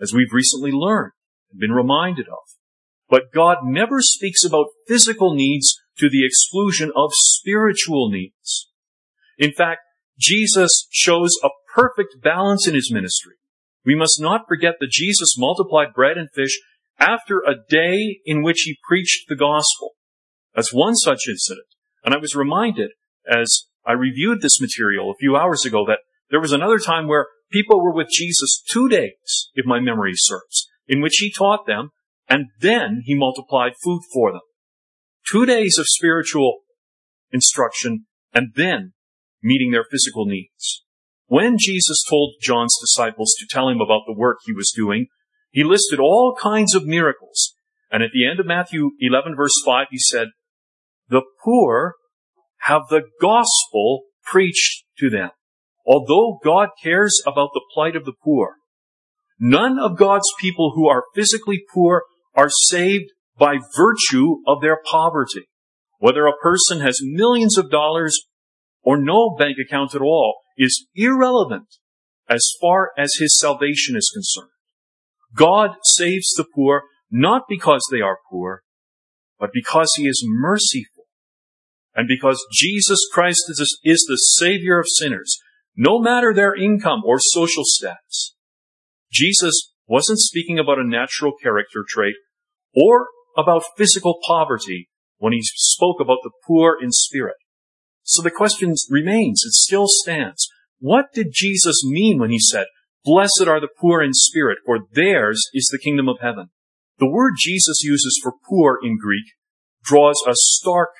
as 0.00 0.12
we've 0.12 0.32
recently 0.32 0.72
learned 0.72 1.12
and 1.52 1.60
been 1.60 1.70
reminded 1.70 2.26
of. 2.26 2.38
But 3.08 3.32
God 3.32 3.58
never 3.62 4.00
speaks 4.00 4.44
about 4.44 4.66
physical 4.88 5.32
needs 5.36 5.76
to 5.98 6.08
the 6.10 6.24
exclusion 6.24 6.92
of 6.94 7.10
spiritual 7.12 8.10
needs. 8.10 8.68
In 9.38 9.52
fact, 9.52 9.80
Jesus 10.18 10.86
shows 10.90 11.30
a 11.42 11.48
perfect 11.74 12.16
balance 12.22 12.66
in 12.66 12.74
his 12.74 12.90
ministry. 12.92 13.34
We 13.84 13.94
must 13.94 14.20
not 14.20 14.48
forget 14.48 14.74
that 14.80 14.90
Jesus 14.90 15.36
multiplied 15.38 15.94
bread 15.94 16.16
and 16.16 16.28
fish 16.34 16.58
after 16.98 17.40
a 17.40 17.54
day 17.68 18.20
in 18.24 18.42
which 18.42 18.62
he 18.62 18.78
preached 18.88 19.28
the 19.28 19.36
gospel. 19.36 19.92
That's 20.54 20.72
one 20.72 20.96
such 20.96 21.28
incident. 21.28 21.66
And 22.04 22.14
I 22.14 22.18
was 22.18 22.34
reminded 22.34 22.90
as 23.30 23.66
I 23.84 23.92
reviewed 23.92 24.40
this 24.40 24.60
material 24.60 25.10
a 25.10 25.18
few 25.20 25.36
hours 25.36 25.64
ago 25.64 25.84
that 25.86 26.00
there 26.30 26.40
was 26.40 26.52
another 26.52 26.78
time 26.78 27.06
where 27.06 27.26
people 27.52 27.82
were 27.82 27.94
with 27.94 28.08
Jesus 28.10 28.62
two 28.68 28.88
days, 28.88 29.50
if 29.54 29.66
my 29.66 29.78
memory 29.78 30.14
serves, 30.16 30.66
in 30.88 31.00
which 31.00 31.16
he 31.18 31.30
taught 31.30 31.66
them 31.66 31.90
and 32.28 32.46
then 32.60 33.02
he 33.04 33.14
multiplied 33.14 33.72
food 33.82 34.02
for 34.12 34.32
them. 34.32 34.40
Two 35.30 35.46
days 35.46 35.76
of 35.78 35.86
spiritual 35.88 36.58
instruction 37.32 38.06
and 38.32 38.52
then 38.54 38.92
meeting 39.42 39.70
their 39.70 39.84
physical 39.90 40.26
needs. 40.26 40.84
When 41.26 41.56
Jesus 41.58 42.04
told 42.08 42.34
John's 42.40 42.76
disciples 42.80 43.34
to 43.38 43.46
tell 43.48 43.68
him 43.68 43.80
about 43.80 44.02
the 44.06 44.14
work 44.16 44.38
he 44.44 44.52
was 44.52 44.72
doing, 44.74 45.06
he 45.50 45.64
listed 45.64 45.98
all 45.98 46.36
kinds 46.40 46.74
of 46.74 46.84
miracles. 46.84 47.54
And 47.90 48.02
at 48.02 48.10
the 48.12 48.28
end 48.28 48.40
of 48.40 48.46
Matthew 48.46 48.90
11 49.00 49.34
verse 49.36 49.54
5, 49.64 49.86
he 49.90 49.98
said, 49.98 50.28
the 51.08 51.22
poor 51.44 51.94
have 52.62 52.82
the 52.90 53.02
gospel 53.20 54.02
preached 54.24 54.84
to 54.98 55.08
them. 55.08 55.30
Although 55.86 56.40
God 56.42 56.70
cares 56.82 57.22
about 57.24 57.50
the 57.54 57.64
plight 57.72 57.94
of 57.94 58.04
the 58.04 58.14
poor, 58.24 58.56
none 59.38 59.78
of 59.78 59.96
God's 59.96 60.28
people 60.40 60.72
who 60.74 60.88
are 60.88 61.04
physically 61.14 61.62
poor 61.72 62.02
are 62.34 62.50
saved 62.50 63.12
by 63.38 63.56
virtue 63.76 64.36
of 64.46 64.60
their 64.60 64.78
poverty. 64.90 65.48
Whether 65.98 66.26
a 66.26 66.36
person 66.42 66.80
has 66.80 66.98
millions 67.02 67.56
of 67.56 67.70
dollars 67.70 68.18
or 68.82 68.96
no 68.96 69.34
bank 69.38 69.56
account 69.64 69.94
at 69.94 70.00
all 70.02 70.40
is 70.56 70.86
irrelevant 70.94 71.66
as 72.28 72.46
far 72.60 72.90
as 72.98 73.12
his 73.18 73.38
salvation 73.38 73.96
is 73.96 74.10
concerned. 74.12 74.50
God 75.34 75.70
saves 75.84 76.32
the 76.36 76.44
poor 76.54 76.82
not 77.10 77.42
because 77.48 77.86
they 77.90 78.00
are 78.00 78.18
poor, 78.30 78.62
but 79.38 79.50
because 79.52 79.92
he 79.96 80.04
is 80.04 80.24
merciful 80.26 81.04
and 81.94 82.08
because 82.08 82.44
Jesus 82.52 82.98
Christ 83.12 83.44
is, 83.48 84.06
the 84.08 84.16
Savior 84.16 84.78
of 84.78 84.86
sinners, 84.88 85.38
no 85.76 85.98
matter 85.98 86.34
their 86.34 86.54
income 86.54 87.02
or 87.04 87.18
social 87.18 87.64
status. 87.64 88.34
Jesus 89.10 89.72
wasn't 89.86 90.18
speaking 90.18 90.58
about 90.58 90.78
a 90.78 90.88
natural 90.88 91.32
character 91.40 91.84
trait 91.88 92.14
or 92.74 93.06
about 93.36 93.64
physical 93.76 94.18
poverty 94.26 94.88
when 95.18 95.32
he 95.32 95.40
spoke 95.42 96.00
about 96.00 96.18
the 96.22 96.30
poor 96.46 96.76
in 96.80 96.90
spirit. 96.90 97.36
So 98.02 98.22
the 98.22 98.30
question 98.30 98.74
remains, 98.88 99.42
it 99.44 99.52
still 99.52 99.86
stands. 99.88 100.48
What 100.78 101.12
did 101.12 101.28
Jesus 101.32 101.84
mean 101.84 102.18
when 102.18 102.30
he 102.30 102.38
said, 102.38 102.66
Blessed 103.04 103.46
are 103.46 103.60
the 103.60 103.68
poor 103.80 104.02
in 104.02 104.12
spirit, 104.12 104.58
for 104.64 104.80
theirs 104.92 105.40
is 105.54 105.68
the 105.70 105.78
kingdom 105.78 106.08
of 106.08 106.18
heaven? 106.20 106.50
The 106.98 107.08
word 107.08 107.34
Jesus 107.38 107.82
uses 107.82 108.18
for 108.22 108.32
poor 108.48 108.78
in 108.82 108.98
Greek 108.98 109.26
draws 109.84 110.22
a 110.26 110.32
stark 110.34 110.90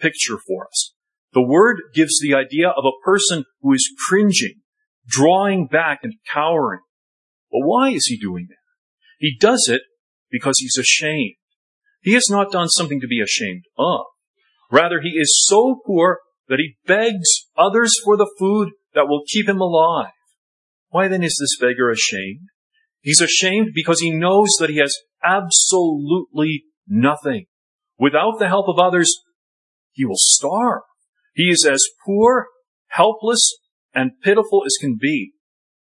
picture 0.00 0.38
for 0.46 0.66
us. 0.66 0.92
The 1.32 1.42
word 1.42 1.76
gives 1.94 2.20
the 2.20 2.34
idea 2.34 2.68
of 2.68 2.84
a 2.84 3.04
person 3.04 3.44
who 3.60 3.72
is 3.72 3.92
cringing, 4.08 4.62
drawing 5.06 5.66
back 5.66 6.00
and 6.02 6.14
cowering. 6.32 6.80
But 7.50 7.66
why 7.66 7.90
is 7.90 8.06
he 8.06 8.16
doing 8.16 8.46
that? 8.48 8.56
He 9.18 9.36
does 9.38 9.68
it 9.68 9.82
because 10.30 10.56
he's 10.58 10.76
ashamed. 10.78 11.34
He 12.06 12.14
has 12.14 12.28
not 12.30 12.52
done 12.52 12.68
something 12.68 13.00
to 13.00 13.08
be 13.08 13.20
ashamed 13.20 13.64
of. 13.76 14.04
Rather, 14.70 15.00
he 15.00 15.18
is 15.18 15.44
so 15.44 15.80
poor 15.84 16.20
that 16.46 16.60
he 16.60 16.76
begs 16.86 17.48
others 17.58 17.92
for 18.04 18.16
the 18.16 18.32
food 18.38 18.70
that 18.94 19.08
will 19.08 19.24
keep 19.26 19.48
him 19.48 19.60
alive. 19.60 20.12
Why 20.90 21.08
then 21.08 21.24
is 21.24 21.36
this 21.40 21.58
beggar 21.60 21.90
ashamed? 21.90 22.46
He's 23.00 23.20
ashamed 23.20 23.70
because 23.74 24.00
he 24.00 24.12
knows 24.12 24.50
that 24.60 24.70
he 24.70 24.76
has 24.76 24.94
absolutely 25.24 26.66
nothing. 26.86 27.46
Without 27.98 28.38
the 28.38 28.46
help 28.46 28.68
of 28.68 28.78
others, 28.78 29.12
he 29.90 30.04
will 30.04 30.14
starve. 30.16 30.82
He 31.34 31.50
is 31.50 31.66
as 31.68 31.82
poor, 32.06 32.46
helpless, 32.90 33.50
and 33.92 34.12
pitiful 34.22 34.62
as 34.64 34.76
can 34.80 34.96
be. 34.96 35.32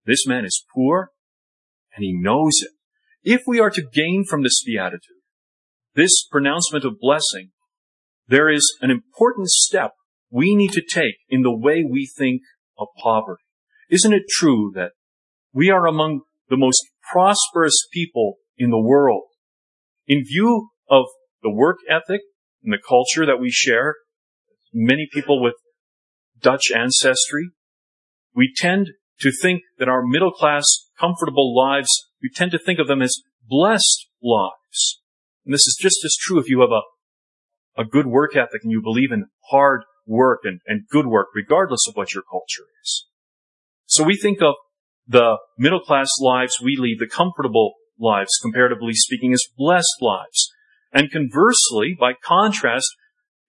This 0.07 0.27
man 0.27 0.45
is 0.45 0.65
poor, 0.75 1.11
and 1.95 2.03
he 2.03 2.13
knows 2.13 2.59
it. 2.63 2.73
If 3.23 3.43
we 3.47 3.61
are 3.61 3.71
to 3.71 3.89
gain 3.93 4.25
from 4.29 4.43
this 4.43 4.61
beatitude, 4.67 5.20
this 5.95 6.27
pronouncement 6.31 6.85
of 6.85 6.99
blessing, 7.01 7.51
there 8.29 8.49
is 8.49 8.77
an 8.81 8.91
important 8.91 9.49
step 9.49 9.93
we 10.31 10.55
need 10.55 10.73
to 10.73 10.83
take 10.83 11.17
in 11.29 11.43
the 11.43 11.55
way 11.55 11.85
we 11.89 12.07
think 12.07 12.43
of 12.79 12.89
poverty. 12.97 13.43
Isn't 13.91 14.13
it 14.13 14.23
true 14.31 14.71
that 14.75 14.93
we 15.53 15.71
are 15.71 15.87
among 15.87 16.21
the 16.49 16.57
most 16.57 16.81
prosperous 17.13 17.87
people 17.93 18.37
in 18.57 18.71
the 18.71 18.81
world? 18.81 19.25
In 20.07 20.25
view 20.25 20.69
of 20.89 21.07
the 21.43 21.51
work 21.51 21.79
ethic 21.89 22.21
and 22.63 22.73
the 22.73 22.79
culture 22.87 23.27
that 23.27 23.41
we 23.41 23.51
share, 23.51 23.97
many 24.73 25.09
people 25.13 25.43
with 25.43 25.55
Dutch 26.41 26.71
ancestry, 26.75 27.51
we 28.35 28.53
tend 28.57 28.91
to 29.21 29.33
think 29.33 29.63
that 29.79 29.89
our 29.89 30.03
middle 30.07 30.31
class, 30.31 30.65
comfortable 30.99 31.55
lives, 31.55 31.89
we 32.23 32.31
tend 32.35 32.53
to 32.53 32.59
think 32.59 32.79
of 32.79 32.87
them 32.87 33.03
as 33.03 33.23
blessed 33.47 34.07
lives. 34.23 35.00
And 35.45 35.55
this 35.55 35.67
is 35.67 35.79
just 35.81 36.05
as 36.05 36.17
true 36.21 36.39
if 36.39 36.49
you 36.49 36.61
have 36.61 36.71
a, 36.71 37.83
a 37.83 37.85
good 37.85 38.07
work 38.07 38.37
ethic 38.37 38.63
and 38.63 38.73
you 38.73 38.83
believe 38.83 39.13
in 39.13 39.27
hard 39.51 39.83
work 40.07 40.41
and, 40.45 40.61
and 40.67 40.89
good 40.91 41.07
work, 41.07 41.29
regardless 41.35 41.87
of 41.89 41.95
what 41.95 42.15
your 42.15 42.25
culture 42.31 42.65
is. 42.83 43.07
So 43.87 44.05
we 44.05 44.17
think 44.17 44.41
of 44.43 44.55
the 45.07 45.39
middle 45.59 45.81
class 45.81 46.09
lives 46.21 46.61
we 46.63 46.77
lead, 46.79 46.99
the 47.01 47.09
comfortable 47.09 47.75
lives, 47.99 48.31
comparatively 48.41 48.95
speaking, 48.95 49.33
as 49.33 49.43
blessed 49.57 49.97
lives. 50.01 50.51
And 50.93 51.11
conversely, 51.11 51.97
by 51.99 52.13
contrast, 52.23 52.87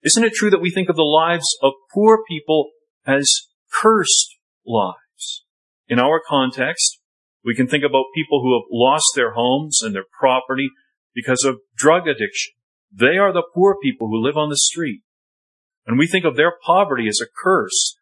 isn't 0.02 0.24
it 0.24 0.34
true 0.34 0.50
that 0.50 0.60
we 0.60 0.70
think 0.70 0.88
of 0.88 0.96
the 0.96 1.02
lives 1.02 1.46
of 1.62 1.72
poor 1.92 2.20
people 2.28 2.70
as 3.06 3.28
cursed 3.72 4.36
lives? 4.66 5.44
In 5.88 5.98
our 5.98 6.20
context, 6.26 6.98
we 7.44 7.54
can 7.54 7.66
think 7.66 7.84
about 7.84 8.06
people 8.14 8.42
who 8.42 8.54
have 8.54 8.68
lost 8.70 9.12
their 9.14 9.32
homes 9.32 9.80
and 9.82 9.94
their 9.94 10.04
property 10.18 10.70
because 11.14 11.44
of 11.44 11.60
drug 11.76 12.08
addiction. 12.08 12.54
They 12.92 13.16
are 13.16 13.32
the 13.32 13.46
poor 13.54 13.76
people 13.82 14.08
who 14.08 14.22
live 14.22 14.36
on 14.36 14.50
the 14.50 14.56
street. 14.56 15.02
And 15.86 15.98
we 15.98 16.06
think 16.06 16.24
of 16.24 16.36
their 16.36 16.52
poverty 16.64 17.08
as 17.08 17.20
a 17.20 17.30
curse, 17.42 17.96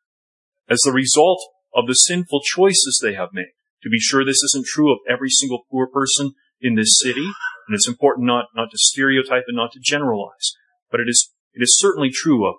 as 0.69 0.81
the 0.85 0.93
result 0.93 1.40
of 1.75 1.87
the 1.87 1.95
sinful 1.95 2.40
choices 2.45 3.00
they 3.02 3.14
have 3.14 3.31
made. 3.33 3.52
To 3.83 3.88
be 3.88 3.99
sure, 3.99 4.25
this 4.25 4.43
isn't 4.45 4.67
true 4.67 4.93
of 4.93 4.99
every 5.09 5.31
single 5.31 5.64
poor 5.71 5.87
person 5.87 6.33
in 6.61 6.75
this 6.75 6.99
city, 7.00 7.25
and 7.25 7.75
it's 7.75 7.88
important 7.88 8.26
not, 8.26 8.47
not 8.55 8.71
to 8.71 8.76
stereotype 8.79 9.45
and 9.47 9.57
not 9.57 9.73
to 9.73 9.81
generalize, 9.83 10.52
but 10.90 11.00
it 11.00 11.09
is, 11.09 11.31
it 11.55 11.62
is 11.62 11.79
certainly 11.79 12.11
true 12.12 12.47
of 12.47 12.57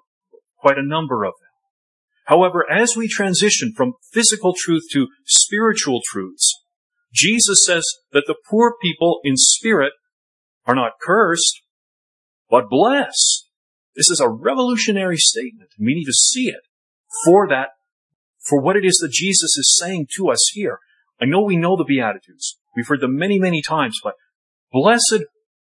quite 0.57 0.79
a 0.79 0.85
number 0.85 1.23
of 1.23 1.33
them. 1.39 1.49
However, 2.25 2.65
as 2.69 2.95
we 2.95 3.07
transition 3.07 3.73
from 3.75 3.93
physical 4.11 4.55
truth 4.57 4.83
to 4.93 5.09
spiritual 5.25 6.01
truths, 6.11 6.63
Jesus 7.13 7.65
says 7.65 7.83
that 8.13 8.23
the 8.25 8.37
poor 8.49 8.75
people 8.81 9.19
in 9.23 9.35
spirit 9.35 9.93
are 10.65 10.75
not 10.75 10.93
cursed, 11.01 11.61
but 12.49 12.69
blessed. 12.69 13.47
This 13.95 14.09
is 14.09 14.19
a 14.19 14.29
revolutionary 14.29 15.17
statement. 15.17 15.71
We 15.79 15.93
need 15.93 16.05
to 16.05 16.13
see 16.13 16.45
it 16.45 16.61
for 17.25 17.47
that, 17.49 17.69
for 18.47 18.61
what 18.61 18.77
it 18.77 18.85
is 18.85 18.97
that 19.01 19.11
Jesus 19.11 19.57
is 19.57 19.77
saying 19.79 20.07
to 20.17 20.29
us 20.29 20.51
here. 20.53 20.79
I 21.21 21.25
know 21.25 21.41
we 21.41 21.57
know 21.57 21.75
the 21.75 21.83
Beatitudes. 21.83 22.57
We've 22.75 22.87
heard 22.87 23.01
them 23.01 23.17
many, 23.17 23.37
many 23.37 23.61
times, 23.61 23.99
but 24.03 24.15
blessed 24.71 25.25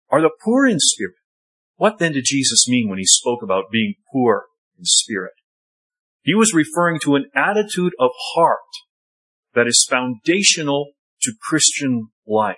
are 0.10 0.22
the 0.22 0.32
poor 0.44 0.66
in 0.66 0.80
spirit. 0.80 1.16
What 1.76 2.00
then 2.00 2.14
did 2.14 2.26
Jesus 2.26 2.68
mean 2.68 2.90
when 2.90 2.98
he 2.98 3.06
spoke 3.06 3.44
about 3.44 3.72
being 3.72 3.96
poor 4.12 4.46
in 4.78 4.86
spirit? 4.86 5.34
He 6.24 6.34
was 6.34 6.54
referring 6.54 7.00
to 7.02 7.16
an 7.16 7.30
attitude 7.36 7.94
of 8.00 8.12
heart 8.36 8.60
that 9.54 9.68
is 9.68 9.88
foundational 9.90 10.92
to 11.22 11.34
Christian 11.50 12.10
life. 12.28 12.58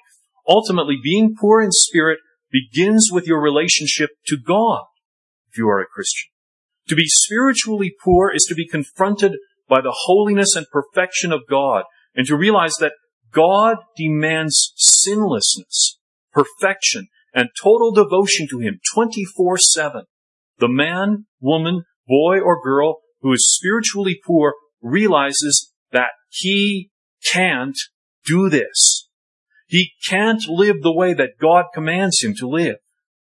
Ultimately, 0.50 0.98
being 1.02 1.36
poor 1.40 1.62
in 1.62 1.70
spirit 1.72 2.18
begins 2.52 3.10
with 3.12 3.28
your 3.28 3.40
relationship 3.40 4.10
to 4.28 4.36
God, 4.36 4.86
if 5.52 5.58
you 5.58 5.70
are 5.70 5.80
a 5.80 5.86
Christian. 5.86 6.32
To 6.88 6.96
be 6.96 7.06
spiritually 7.06 7.94
poor 8.04 8.32
is 8.34 8.46
to 8.50 8.56
be 8.56 8.68
confronted 8.68 9.34
by 9.70 9.82
the 9.82 9.96
holiness 10.06 10.56
and 10.56 10.66
perfection 10.72 11.32
of 11.32 11.42
God 11.48 11.84
and 12.16 12.26
to 12.26 12.36
realize 12.36 12.74
that 12.80 12.94
God 13.32 13.78
demands 13.96 14.74
sinlessness, 14.76 16.00
perfection, 16.34 17.08
and 17.34 17.50
total 17.62 17.92
devotion 17.92 18.48
to 18.50 18.58
Him 18.58 18.80
24-7. 18.96 20.04
The 20.58 20.68
man, 20.68 21.28
woman, 21.40 21.84
boy, 22.08 22.40
or 22.40 22.60
girl 22.60 22.98
who 23.22 23.34
is 23.34 23.54
spiritually 23.56 24.20
poor 24.26 24.56
realizes 24.82 25.72
that 25.92 26.10
he 26.30 26.90
can't 27.32 27.78
do 28.26 28.50
this. 28.50 28.99
He 29.70 29.92
can't 30.10 30.42
live 30.48 30.78
the 30.82 30.92
way 30.92 31.14
that 31.14 31.38
God 31.40 31.66
commands 31.76 32.24
him 32.24 32.34
to 32.40 32.48
live. 32.48 32.78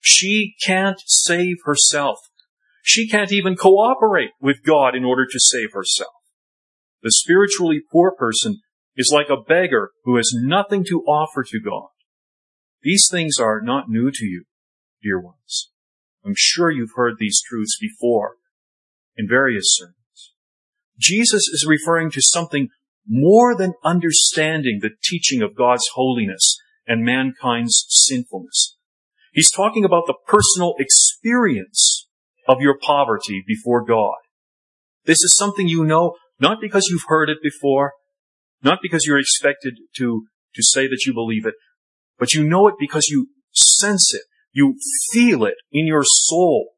She 0.00 0.54
can't 0.66 1.00
save 1.06 1.56
herself. 1.64 2.18
She 2.82 3.08
can't 3.08 3.32
even 3.32 3.56
cooperate 3.56 4.32
with 4.38 4.62
God 4.62 4.94
in 4.94 5.02
order 5.02 5.24
to 5.24 5.40
save 5.40 5.72
herself. 5.72 6.12
The 7.02 7.10
spiritually 7.10 7.80
poor 7.90 8.14
person 8.14 8.60
is 8.98 9.10
like 9.10 9.30
a 9.30 9.40
beggar 9.40 9.92
who 10.04 10.16
has 10.16 10.30
nothing 10.34 10.84
to 10.90 11.00
offer 11.04 11.42
to 11.42 11.58
God. 11.58 11.88
These 12.82 13.08
things 13.10 13.38
are 13.40 13.62
not 13.62 13.88
new 13.88 14.10
to 14.12 14.26
you, 14.26 14.44
dear 15.02 15.18
ones. 15.18 15.70
I'm 16.22 16.34
sure 16.36 16.70
you've 16.70 16.96
heard 16.96 17.14
these 17.18 17.40
truths 17.48 17.78
before 17.80 18.34
in 19.16 19.26
various 19.26 19.74
sermons. 19.74 20.34
Jesus 20.98 21.48
is 21.48 21.66
referring 21.66 22.10
to 22.10 22.20
something 22.20 22.68
more 23.06 23.56
than 23.56 23.74
understanding 23.84 24.80
the 24.80 24.90
teaching 25.04 25.42
of 25.42 25.56
God's 25.56 25.86
holiness 25.94 26.56
and 26.86 27.04
mankind's 27.04 27.84
sinfulness. 27.88 28.76
He's 29.32 29.50
talking 29.50 29.84
about 29.84 30.04
the 30.06 30.16
personal 30.26 30.74
experience 30.78 32.08
of 32.48 32.60
your 32.60 32.78
poverty 32.80 33.42
before 33.46 33.84
God. 33.84 34.16
This 35.04 35.22
is 35.22 35.36
something 35.36 35.68
you 35.68 35.84
know 35.84 36.14
not 36.40 36.58
because 36.60 36.86
you've 36.90 37.04
heard 37.08 37.30
it 37.30 37.38
before, 37.42 37.92
not 38.62 38.78
because 38.82 39.04
you're 39.04 39.18
expected 39.18 39.74
to, 39.96 40.26
to 40.54 40.62
say 40.62 40.86
that 40.86 41.04
you 41.06 41.14
believe 41.14 41.46
it, 41.46 41.54
but 42.18 42.32
you 42.32 42.44
know 42.44 42.66
it 42.68 42.74
because 42.78 43.06
you 43.08 43.28
sense 43.52 44.12
it. 44.14 44.22
You 44.52 44.76
feel 45.12 45.44
it 45.44 45.56
in 45.70 45.86
your 45.86 46.04
soul. 46.04 46.70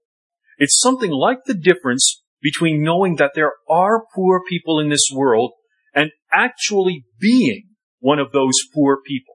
It's 0.59 0.79
something 0.79 1.11
like 1.11 1.38
the 1.47 1.55
difference 1.55 2.23
between 2.41 2.83
knowing 2.83 3.17
that 3.17 3.33
there 3.35 3.53
are 3.69 4.05
poor 4.14 4.41
people 4.49 4.81
in 4.81 4.88
this 4.88 5.09
world 5.12 5.53
actually 6.33 7.05
being 7.21 7.69
one 8.01 8.19
of 8.19 8.33
those 8.33 8.55
poor 8.75 8.99
people. 9.05 9.35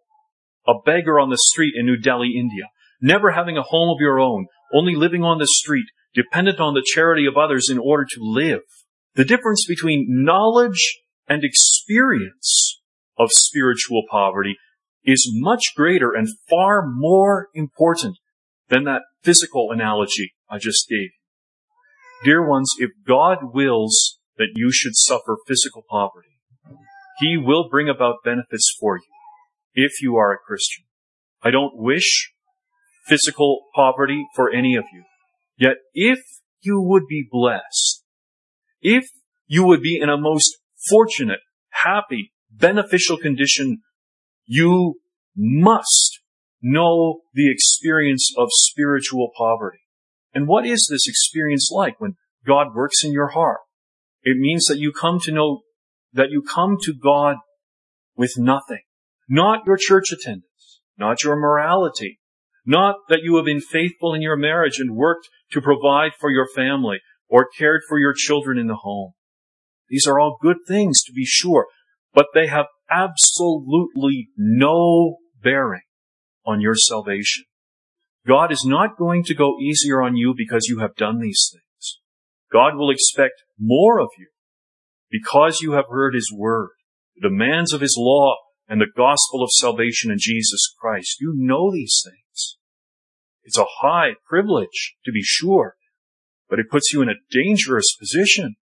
A 0.67 0.73
beggar 0.85 1.19
on 1.19 1.29
the 1.29 1.37
street 1.37 1.73
in 1.77 1.85
New 1.85 1.97
Delhi, 1.97 2.33
India, 2.37 2.65
never 3.01 3.31
having 3.31 3.57
a 3.57 3.63
home 3.63 3.89
of 3.89 3.99
your 3.99 4.19
own, 4.19 4.47
only 4.73 4.95
living 4.95 5.23
on 5.23 5.37
the 5.37 5.47
street, 5.47 5.87
dependent 6.13 6.59
on 6.59 6.73
the 6.73 6.85
charity 6.93 7.25
of 7.25 7.37
others 7.37 7.69
in 7.69 7.77
order 7.77 8.05
to 8.09 8.19
live. 8.21 8.61
The 9.15 9.25
difference 9.25 9.65
between 9.67 10.07
knowledge 10.09 11.01
and 11.27 11.43
experience 11.43 12.81
of 13.17 13.29
spiritual 13.31 14.03
poverty 14.09 14.55
is 15.03 15.29
much 15.33 15.73
greater 15.75 16.13
and 16.13 16.27
far 16.49 16.87
more 16.87 17.49
important 17.53 18.17
than 18.69 18.85
that 18.85 19.01
physical 19.21 19.69
analogy 19.71 20.33
I 20.49 20.57
just 20.57 20.87
gave. 20.89 21.09
Dear 22.23 22.47
ones, 22.47 22.69
if 22.79 22.91
God 23.05 23.53
wills 23.53 24.19
that 24.37 24.53
you 24.55 24.71
should 24.71 24.95
suffer 24.95 25.37
physical 25.45 25.83
poverty, 25.89 26.32
He 27.23 27.37
will 27.37 27.69
bring 27.69 27.87
about 27.87 28.17
benefits 28.25 28.75
for 28.77 28.97
you 28.97 29.03
if 29.73 30.01
you 30.01 30.17
are 30.17 30.33
a 30.33 30.37
Christian. 30.37 30.83
I 31.41 31.51
don't 31.51 31.77
wish 31.77 32.33
physical 33.07 33.67
poverty 33.73 34.25
for 34.35 34.51
any 34.51 34.75
of 34.75 34.83
you. 34.91 35.03
Yet 35.57 35.77
if 35.93 36.19
you 36.63 36.81
would 36.81 37.03
be 37.07 37.25
blessed, 37.31 38.03
if 38.81 39.05
you 39.47 39.65
would 39.65 39.81
be 39.81 39.97
in 40.01 40.09
a 40.09 40.17
most 40.17 40.57
fortunate, 40.89 41.39
happy, 41.69 42.33
beneficial 42.51 43.15
condition, 43.15 43.77
you 44.45 44.95
must 45.33 46.19
know 46.61 47.21
the 47.33 47.49
experience 47.49 48.33
of 48.37 48.49
spiritual 48.51 49.31
poverty. 49.37 49.79
And 50.33 50.45
what 50.45 50.65
is 50.65 50.89
this 50.91 51.07
experience 51.07 51.69
like 51.71 52.01
when 52.01 52.17
God 52.45 52.75
works 52.75 53.01
in 53.01 53.13
your 53.13 53.29
heart? 53.29 53.59
It 54.23 54.35
means 54.37 54.65
that 54.65 54.79
you 54.79 54.91
come 54.91 55.21
to 55.21 55.31
know 55.31 55.61
that 56.13 56.29
you 56.29 56.41
come 56.41 56.77
to 56.83 56.93
God 56.93 57.37
with 58.15 58.33
nothing. 58.37 58.81
Not 59.27 59.65
your 59.65 59.77
church 59.79 60.11
attendance, 60.11 60.81
not 60.97 61.23
your 61.23 61.35
morality, 61.35 62.19
not 62.65 62.95
that 63.09 63.21
you 63.23 63.35
have 63.35 63.45
been 63.45 63.61
faithful 63.61 64.13
in 64.13 64.21
your 64.21 64.37
marriage 64.37 64.79
and 64.79 64.95
worked 64.95 65.27
to 65.51 65.61
provide 65.61 66.11
for 66.19 66.29
your 66.29 66.47
family 66.55 66.99
or 67.27 67.49
cared 67.57 67.81
for 67.87 67.99
your 67.99 68.13
children 68.15 68.57
in 68.57 68.67
the 68.67 68.75
home. 68.75 69.13
These 69.89 70.07
are 70.07 70.19
all 70.19 70.37
good 70.41 70.57
things 70.67 71.01
to 71.03 71.13
be 71.13 71.25
sure, 71.25 71.67
but 72.13 72.27
they 72.33 72.47
have 72.47 72.67
absolutely 72.89 74.29
no 74.37 75.17
bearing 75.41 75.81
on 76.45 76.61
your 76.61 76.75
salvation. 76.75 77.45
God 78.25 78.51
is 78.51 78.63
not 78.65 78.97
going 78.97 79.23
to 79.25 79.35
go 79.35 79.57
easier 79.59 80.01
on 80.01 80.15
you 80.15 80.33
because 80.35 80.67
you 80.67 80.79
have 80.79 80.95
done 80.95 81.19
these 81.19 81.49
things. 81.51 81.99
God 82.51 82.75
will 82.75 82.89
expect 82.89 83.43
more 83.59 83.99
of 83.99 84.09
you 84.17 84.27
because 85.13 85.59
you 85.61 85.73
have 85.73 85.85
heard 85.91 86.15
His 86.15 86.33
word, 86.35 86.71
the 87.15 87.29
demands 87.29 87.71
of 87.71 87.81
His 87.81 87.95
law, 87.97 88.35
and 88.67 88.81
the 88.81 88.87
gospel 88.97 89.43
of 89.43 89.51
salvation 89.51 90.09
in 90.09 90.17
Jesus 90.19 90.73
Christ. 90.81 91.17
You 91.21 91.33
know 91.35 91.71
these 91.71 92.01
things. 92.03 92.57
It's 93.43 93.57
a 93.57 93.65
high 93.81 94.13
privilege, 94.27 94.95
to 95.05 95.11
be 95.11 95.21
sure, 95.21 95.75
but 96.49 96.57
it 96.57 96.71
puts 96.71 96.91
you 96.91 97.03
in 97.03 97.09
a 97.09 97.21
dangerous 97.31 97.95
position 97.99 98.55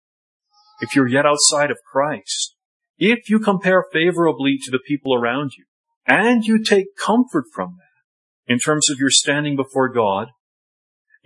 if 0.81 0.97
you're 0.97 1.07
yet 1.09 1.27
outside 1.27 1.71
of 1.71 1.77
Christ. 1.93 2.55
If 2.97 3.29
you 3.29 3.41
compare 3.41 3.85
favorably 3.93 4.57
to 4.63 4.71
the 4.71 4.81
people 4.87 5.15
around 5.15 5.53
you, 5.59 5.67
and 6.07 6.45
you 6.45 6.65
take 6.65 6.97
comfort 6.97 7.45
from 7.53 7.77
that 7.77 8.53
in 8.53 8.59
terms 8.59 8.89
of 8.91 8.99
your 8.99 9.11
standing 9.11 9.55
before 9.55 9.93
God, 9.93 10.29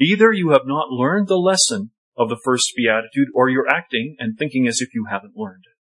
either 0.00 0.32
you 0.32 0.50
have 0.50 0.66
not 0.66 0.90
learned 0.90 1.28
the 1.28 1.36
lesson 1.36 1.91
of 2.16 2.28
the 2.28 2.40
first 2.44 2.72
beatitude, 2.76 3.28
or 3.34 3.48
you're 3.48 3.68
acting 3.68 4.16
and 4.18 4.36
thinking 4.36 4.66
as 4.66 4.80
if 4.80 4.94
you 4.94 5.06
haven't 5.10 5.36
learned 5.36 5.64
it. 5.64 5.76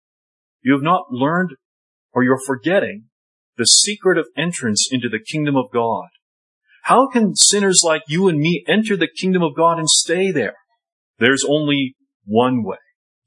You 0.63 0.73
have 0.73 0.83
not 0.83 1.11
learned, 1.11 1.53
or 2.13 2.23
you're 2.23 2.41
forgetting, 2.47 3.05
the 3.57 3.65
secret 3.65 4.19
of 4.19 4.27
entrance 4.37 4.89
into 4.91 5.09
the 5.09 5.19
kingdom 5.19 5.57
of 5.57 5.71
God. 5.73 6.09
How 6.85 7.09
can 7.09 7.35
sinners 7.35 7.81
like 7.85 8.03
you 8.09 8.29
and 8.29 8.39
me 8.39 8.65
enter 8.69 8.97
the 8.97 9.09
kingdom 9.09 9.43
of 9.43 9.57
God 9.57 9.79
and 9.79 9.89
stay 9.89 10.31
there? 10.31 10.57
There's 11.19 11.45
only 11.49 11.97
one 12.25 12.63
way. 12.63 12.79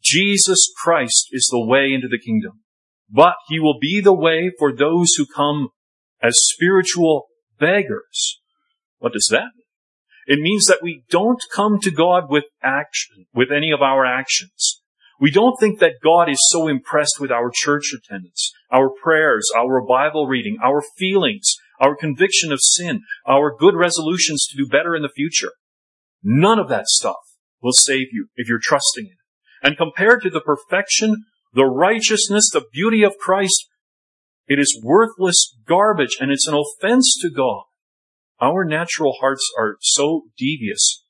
Jesus 0.02 0.72
Christ 0.82 1.28
is 1.32 1.48
the 1.52 1.66
way 1.66 1.94
into 1.94 2.08
the 2.08 2.20
kingdom. 2.20 2.62
But 3.10 3.36
he 3.50 3.60
will 3.60 3.78
be 3.80 4.00
the 4.00 4.14
way 4.14 4.52
for 4.58 4.74
those 4.74 5.10
who 5.18 5.26
come 5.36 5.70
as 6.22 6.34
spiritual 6.38 7.28
beggars. 7.60 8.40
What 9.00 9.14
does 9.14 9.28
that 9.32 9.50
mean? 9.56 9.61
It 10.28 10.40
means 10.40 10.66
that 10.66 10.84
we 10.84 11.04
don't 11.10 11.44
come 11.54 11.80
to 11.82 11.92
God 11.92 12.30
with 12.30 12.46
action, 12.64 13.26
with 13.34 13.52
any 13.52 13.72
of 13.72 13.82
our 13.82 14.06
actions. 14.06 14.82
We 15.20 15.32
don't 15.32 15.60
think 15.60 15.80
that 15.80 16.02
God 16.04 16.30
is 16.30 16.40
so 16.50 16.68
impressed 16.68 17.20
with 17.20 17.32
our 17.32 17.52
church 17.54 17.94
attendance, 17.94 18.52
our 18.72 18.90
prayers, 18.90 19.48
our 19.56 19.86
Bible 19.86 20.28
reading, 20.28 20.58
our 20.64 20.82
feelings, 20.98 21.54
our 21.80 21.96
conviction 21.96 22.52
of 22.52 22.60
sin, 22.62 23.02
our 23.28 23.56
good 23.56 23.76
resolutions 23.76 24.48
to 24.48 24.58
do 24.58 24.68
better 24.68 24.96
in 24.96 25.04
the 25.04 25.10
future. 25.10 25.52
None 26.24 26.60
of 26.60 26.70
that 26.70 26.88
stuff 26.88 27.18
will 27.62 27.74
save 27.74 28.08
you 28.12 28.28
if 28.36 28.48
you're 28.48 28.60
trusting 28.62 29.06
in 29.06 29.12
it. 29.12 29.18
And 29.68 29.78
compared 29.78 30.24
to 30.24 30.30
the 30.30 30.42
perfection, 30.42 31.26
the 31.54 31.66
righteousness, 31.66 32.50
the 32.52 32.66
beauty 32.72 33.04
of 33.04 33.18
Christ, 33.20 33.68
it 34.48 34.60
is 34.60 34.82
worthless 34.84 35.56
garbage 35.68 36.18
and 36.20 36.32
it's 36.32 36.48
an 36.48 36.56
offense 36.56 37.16
to 37.22 37.30
God. 37.30 37.64
Our 38.42 38.66
natural 38.66 39.14
hearts 39.22 39.48
are 39.58 39.78
so 39.82 40.24
devious, 40.36 41.04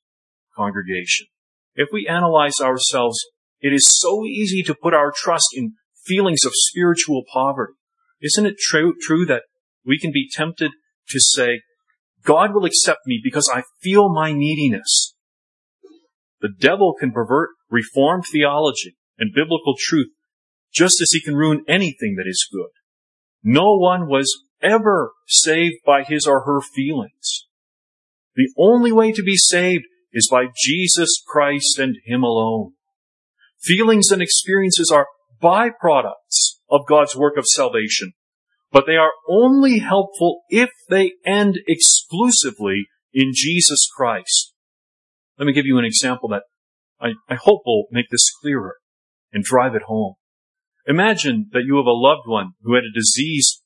congregation. 0.56 1.28
If 1.76 1.88
we 1.94 2.06
analyze 2.08 2.60
ourselves, 2.62 3.18
it 3.62 3.72
is 3.72 3.88
so 3.88 4.26
easy 4.26 4.62
to 4.64 4.76
put 4.76 4.94
our 4.94 5.14
trust 5.16 5.48
in 5.56 5.76
feelings 6.06 6.44
of 6.46 6.52
spiritual 6.54 7.24
poverty. 7.32 7.74
Isn't 8.22 8.46
it 8.46 8.58
true, 8.60 8.94
true 9.02 9.26
that 9.28 9.44
we 9.86 9.98
can 9.98 10.12
be 10.12 10.30
tempted 10.30 10.72
to 11.10 11.20
say, 11.20 11.62
God 12.24 12.54
will 12.54 12.66
accept 12.66 13.00
me 13.06 13.20
because 13.24 13.50
I 13.52 13.64
feel 13.82 14.14
my 14.14 14.34
neediness. 14.34 15.16
The 16.42 16.50
devil 16.60 16.94
can 17.00 17.12
pervert 17.12 17.52
reformed 17.70 18.26
theology 18.32 18.98
and 19.18 19.34
biblical 19.34 19.76
truth 19.80 20.10
just 20.74 21.02
as 21.02 21.10
he 21.12 21.22
can 21.22 21.36
ruin 21.36 21.64
anything 21.68 22.16
that 22.18 22.28
is 22.28 22.48
good. 22.52 22.70
No 23.44 23.78
one 23.78 24.08
was 24.08 24.44
ever 24.62 25.12
saved 25.28 25.78
by 25.86 26.04
his 26.04 26.26
or 26.26 26.46
her 26.46 26.62
feelings. 26.62 27.48
The 28.36 28.50
only 28.58 28.92
way 28.92 29.12
to 29.12 29.24
be 29.24 29.36
saved 29.36 29.86
is 30.14 30.28
by 30.30 30.46
Jesus 30.56 31.22
Christ 31.26 31.80
and 31.80 31.98
Him 32.06 32.24
alone. 32.24 32.74
Feelings 33.62 34.12
and 34.12 34.22
experiences 34.22 34.92
are 34.94 35.08
byproducts 35.42 36.60
of 36.70 36.88
God's 36.88 37.16
work 37.16 37.38
of 37.38 37.46
salvation, 37.46 38.14
but 38.72 38.86
they 38.86 38.96
are 38.96 39.12
only 39.30 39.80
helpful 39.80 40.42
if 40.50 40.70
they 40.90 41.14
end 41.26 41.60
exclusively 41.68 42.88
in 43.14 43.32
Jesus 43.34 43.88
Christ. 43.96 44.54
Let 45.38 45.46
me 45.46 45.54
give 45.54 45.66
you 45.66 45.78
an 45.78 45.86
example 45.86 46.30
that 46.30 46.44
I, 47.00 47.14
I 47.30 47.36
hope 47.36 47.62
will 47.66 47.88
make 47.92 48.10
this 48.12 48.32
clearer 48.42 48.76
and 49.34 49.44
drive 49.44 49.76
it 49.76 49.84
home. 49.84 50.16
Imagine 50.88 51.48
that 51.52 51.64
you 51.66 51.78
have 51.78 51.86
a 51.86 51.92
loved 51.92 52.28
one 52.28 52.52
who 52.64 52.76
had 52.76 52.84
a 52.84 52.94
disease 52.94 53.62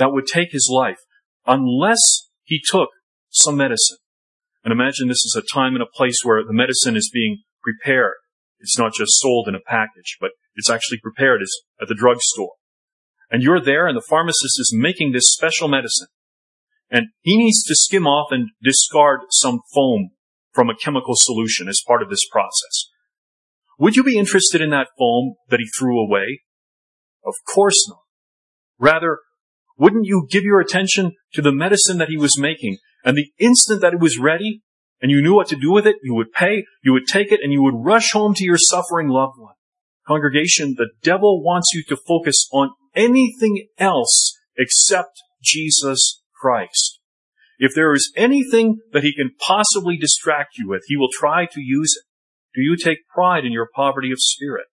that 0.00 0.12
would 0.12 0.26
take 0.26 0.48
his 0.50 0.68
life 0.72 0.98
unless 1.46 2.00
he 2.42 2.58
took 2.64 2.88
some 3.28 3.58
medicine. 3.58 3.98
And 4.64 4.72
imagine 4.72 5.08
this 5.08 5.24
is 5.24 5.36
a 5.38 5.54
time 5.54 5.74
and 5.74 5.82
a 5.82 5.96
place 5.96 6.16
where 6.24 6.42
the 6.42 6.54
medicine 6.54 6.96
is 6.96 7.10
being 7.12 7.42
prepared. 7.62 8.14
It's 8.58 8.78
not 8.78 8.94
just 8.94 9.20
sold 9.20 9.46
in 9.46 9.54
a 9.54 9.60
package, 9.60 10.16
but 10.20 10.30
it's 10.56 10.70
actually 10.70 11.00
prepared 11.00 11.42
at 11.80 11.88
the 11.88 11.94
drugstore. 11.94 12.54
And 13.30 13.42
you're 13.42 13.62
there 13.62 13.86
and 13.86 13.96
the 13.96 14.06
pharmacist 14.08 14.58
is 14.58 14.74
making 14.74 15.12
this 15.12 15.26
special 15.26 15.68
medicine. 15.68 16.08
And 16.90 17.08
he 17.20 17.36
needs 17.36 17.62
to 17.64 17.74
skim 17.76 18.06
off 18.06 18.32
and 18.32 18.48
discard 18.62 19.20
some 19.30 19.60
foam 19.74 20.10
from 20.52 20.70
a 20.70 20.76
chemical 20.76 21.14
solution 21.14 21.68
as 21.68 21.84
part 21.86 22.02
of 22.02 22.08
this 22.08 22.26
process. 22.32 22.88
Would 23.78 23.96
you 23.96 24.02
be 24.02 24.18
interested 24.18 24.62
in 24.62 24.70
that 24.70 24.88
foam 24.98 25.34
that 25.50 25.60
he 25.60 25.66
threw 25.78 26.02
away? 26.02 26.40
Of 27.24 27.34
course 27.54 27.86
not. 27.88 28.00
Rather, 28.78 29.18
wouldn't 29.80 30.04
you 30.04 30.26
give 30.30 30.44
your 30.44 30.60
attention 30.60 31.12
to 31.32 31.40
the 31.40 31.52
medicine 31.52 31.96
that 31.98 32.10
he 32.10 32.18
was 32.18 32.38
making 32.38 32.76
and 33.02 33.16
the 33.16 33.30
instant 33.38 33.80
that 33.80 33.94
it 33.94 34.00
was 34.00 34.18
ready 34.18 34.60
and 35.00 35.10
you 35.10 35.22
knew 35.22 35.34
what 35.34 35.48
to 35.48 35.56
do 35.56 35.72
with 35.72 35.86
it, 35.86 35.96
you 36.02 36.14
would 36.14 36.32
pay, 36.32 36.66
you 36.84 36.92
would 36.92 37.06
take 37.06 37.32
it, 37.32 37.40
and 37.42 37.50
you 37.50 37.62
would 37.62 37.74
rush 37.74 38.12
home 38.12 38.34
to 38.34 38.44
your 38.44 38.58
suffering 38.58 39.08
loved 39.08 39.38
one. 39.38 39.54
Congregation, 40.06 40.74
the 40.76 40.90
devil 41.02 41.42
wants 41.42 41.68
you 41.72 41.82
to 41.84 41.96
focus 41.96 42.46
on 42.52 42.72
anything 42.94 43.68
else 43.78 44.36
except 44.58 45.22
Jesus 45.42 46.22
Christ. 46.38 46.98
If 47.58 47.72
there 47.74 47.94
is 47.94 48.12
anything 48.16 48.80
that 48.92 49.02
he 49.02 49.14
can 49.14 49.30
possibly 49.40 49.96
distract 49.96 50.58
you 50.58 50.68
with, 50.68 50.82
he 50.88 50.96
will 50.96 51.08
try 51.12 51.46
to 51.46 51.60
use 51.60 51.94
it. 51.96 52.04
Do 52.54 52.60
you 52.60 52.76
take 52.76 53.08
pride 53.08 53.46
in 53.46 53.52
your 53.52 53.68
poverty 53.74 54.10
of 54.10 54.18
spirit? 54.18 54.66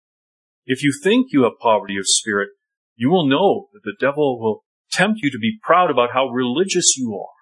If 0.65 0.83
you 0.83 0.91
think 1.01 1.27
you 1.31 1.43
have 1.43 1.53
poverty 1.61 1.97
of 1.97 2.03
spirit, 2.05 2.49
you 2.97 3.09
will 3.09 3.27
know 3.27 3.67
that 3.73 3.83
the 3.85 3.95
devil 3.97 4.39
will 4.39 4.63
tempt 4.91 5.19
you 5.21 5.31
to 5.31 5.39
be 5.39 5.59
proud 5.61 5.91
about 5.91 6.09
how 6.13 6.27
religious 6.27 6.95
you 6.97 7.17
are. 7.19 7.33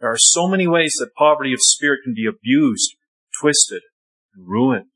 There 0.00 0.10
are 0.10 0.18
so 0.18 0.48
many 0.48 0.66
ways 0.66 0.94
that 0.98 1.14
poverty 1.16 1.52
of 1.52 1.60
spirit 1.60 2.00
can 2.04 2.14
be 2.14 2.26
abused, 2.26 2.96
twisted, 3.40 3.82
and 4.34 4.48
ruined. 4.48 4.86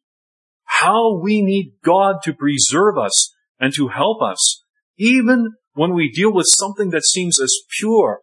How 0.64 1.18
we 1.18 1.42
need 1.42 1.75
God 1.85 2.16
to 2.25 2.35
preserve 2.35 2.99
us 2.99 3.35
and 3.61 3.72
to 3.75 3.88
help 3.88 4.20
us, 4.20 4.62
even 4.99 5.55
when 5.75 5.94
we 5.94 6.11
deal 6.11 6.33
with 6.33 6.46
something 6.49 6.90
that 6.90 7.05
seems 7.05 7.40
as 7.40 7.55
pure 7.79 8.20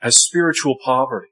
as 0.00 0.14
spiritual 0.16 0.76
poverty. 0.84 1.28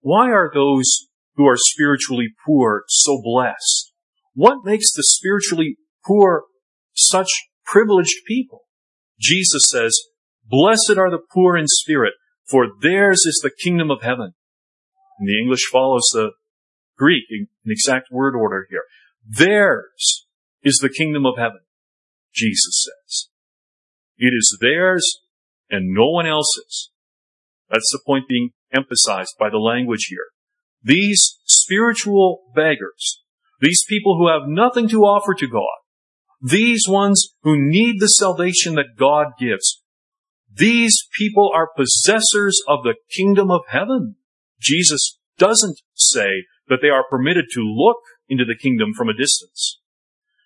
Why 0.00 0.30
are 0.30 0.50
those 0.52 1.08
who 1.34 1.46
are 1.46 1.58
spiritually 1.58 2.28
poor 2.46 2.84
so 2.88 3.20
blessed? 3.22 3.92
What 4.34 4.64
makes 4.64 4.92
the 4.92 5.02
spiritually 5.02 5.76
poor 6.06 6.44
such 6.94 7.28
privileged 7.66 8.24
people? 8.26 8.62
Jesus 9.20 9.62
says, 9.68 9.98
Blessed 10.50 10.98
are 10.98 11.10
the 11.10 11.22
poor 11.32 11.56
in 11.56 11.68
spirit, 11.68 12.14
for 12.48 12.66
theirs 12.82 13.22
is 13.24 13.40
the 13.42 13.52
kingdom 13.62 13.90
of 13.90 14.02
heaven. 14.02 14.34
And 15.18 15.28
the 15.28 15.38
English 15.40 15.68
follows 15.70 16.08
the 16.12 16.32
Greek 16.98 17.24
in 17.30 17.46
exact 17.66 18.08
word 18.10 18.34
order 18.34 18.66
here. 18.68 18.82
Theirs 19.26 20.26
is 20.62 20.78
the 20.82 20.88
kingdom 20.88 21.24
of 21.24 21.38
heaven, 21.38 21.60
Jesus 22.34 22.84
says. 22.84 23.28
It 24.18 24.32
is 24.36 24.58
theirs 24.60 25.20
and 25.70 25.94
no 25.94 26.08
one 26.08 26.26
else's. 26.26 26.90
That's 27.70 27.90
the 27.92 28.00
point 28.04 28.28
being 28.28 28.50
emphasized 28.74 29.36
by 29.38 29.50
the 29.50 29.58
language 29.58 30.06
here. 30.08 30.26
These 30.82 31.38
spiritual 31.44 32.42
beggars, 32.54 33.22
these 33.60 33.84
people 33.88 34.16
who 34.16 34.28
have 34.28 34.48
nothing 34.48 34.88
to 34.88 35.02
offer 35.02 35.34
to 35.34 35.46
God, 35.46 35.62
these 36.42 36.86
ones 36.88 37.34
who 37.42 37.56
need 37.56 38.00
the 38.00 38.08
salvation 38.08 38.74
that 38.74 38.96
God 38.98 39.28
gives, 39.38 39.82
these 40.52 40.96
people 41.16 41.50
are 41.54 41.68
possessors 41.76 42.60
of 42.66 42.82
the 42.82 42.96
kingdom 43.14 43.50
of 43.50 43.62
heaven. 43.68 44.16
Jesus 44.60 45.18
doesn't 45.38 45.80
say 45.94 46.44
that 46.68 46.78
they 46.82 46.88
are 46.88 47.04
permitted 47.08 47.46
to 47.52 47.60
look 47.60 47.98
into 48.28 48.44
the 48.44 48.56
kingdom 48.56 48.92
from 48.96 49.08
a 49.08 49.16
distance. 49.16 49.80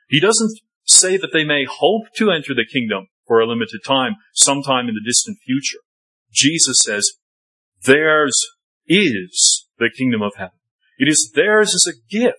He 0.09 0.21
doesn't 0.21 0.61
say 0.85 1.17
that 1.17 1.31
they 1.33 1.45
may 1.45 1.65
hope 1.69 2.05
to 2.17 2.31
enter 2.31 2.55
the 2.55 2.67
kingdom 2.71 3.09
for 3.27 3.41
a 3.41 3.47
limited 3.47 3.81
time, 3.87 4.17
sometime 4.35 4.89
in 4.89 4.95
the 4.95 5.03
distant 5.05 5.39
future. 5.45 5.81
Jesus 6.31 6.77
says, 6.83 7.13
theirs 7.85 8.35
is 8.87 9.67
the 9.79 9.91
kingdom 9.97 10.23
of 10.23 10.33
heaven. 10.37 10.59
It 10.99 11.09
is 11.09 11.33
theirs 11.35 11.75
as 11.75 11.87
a 11.87 12.15
gift. 12.15 12.39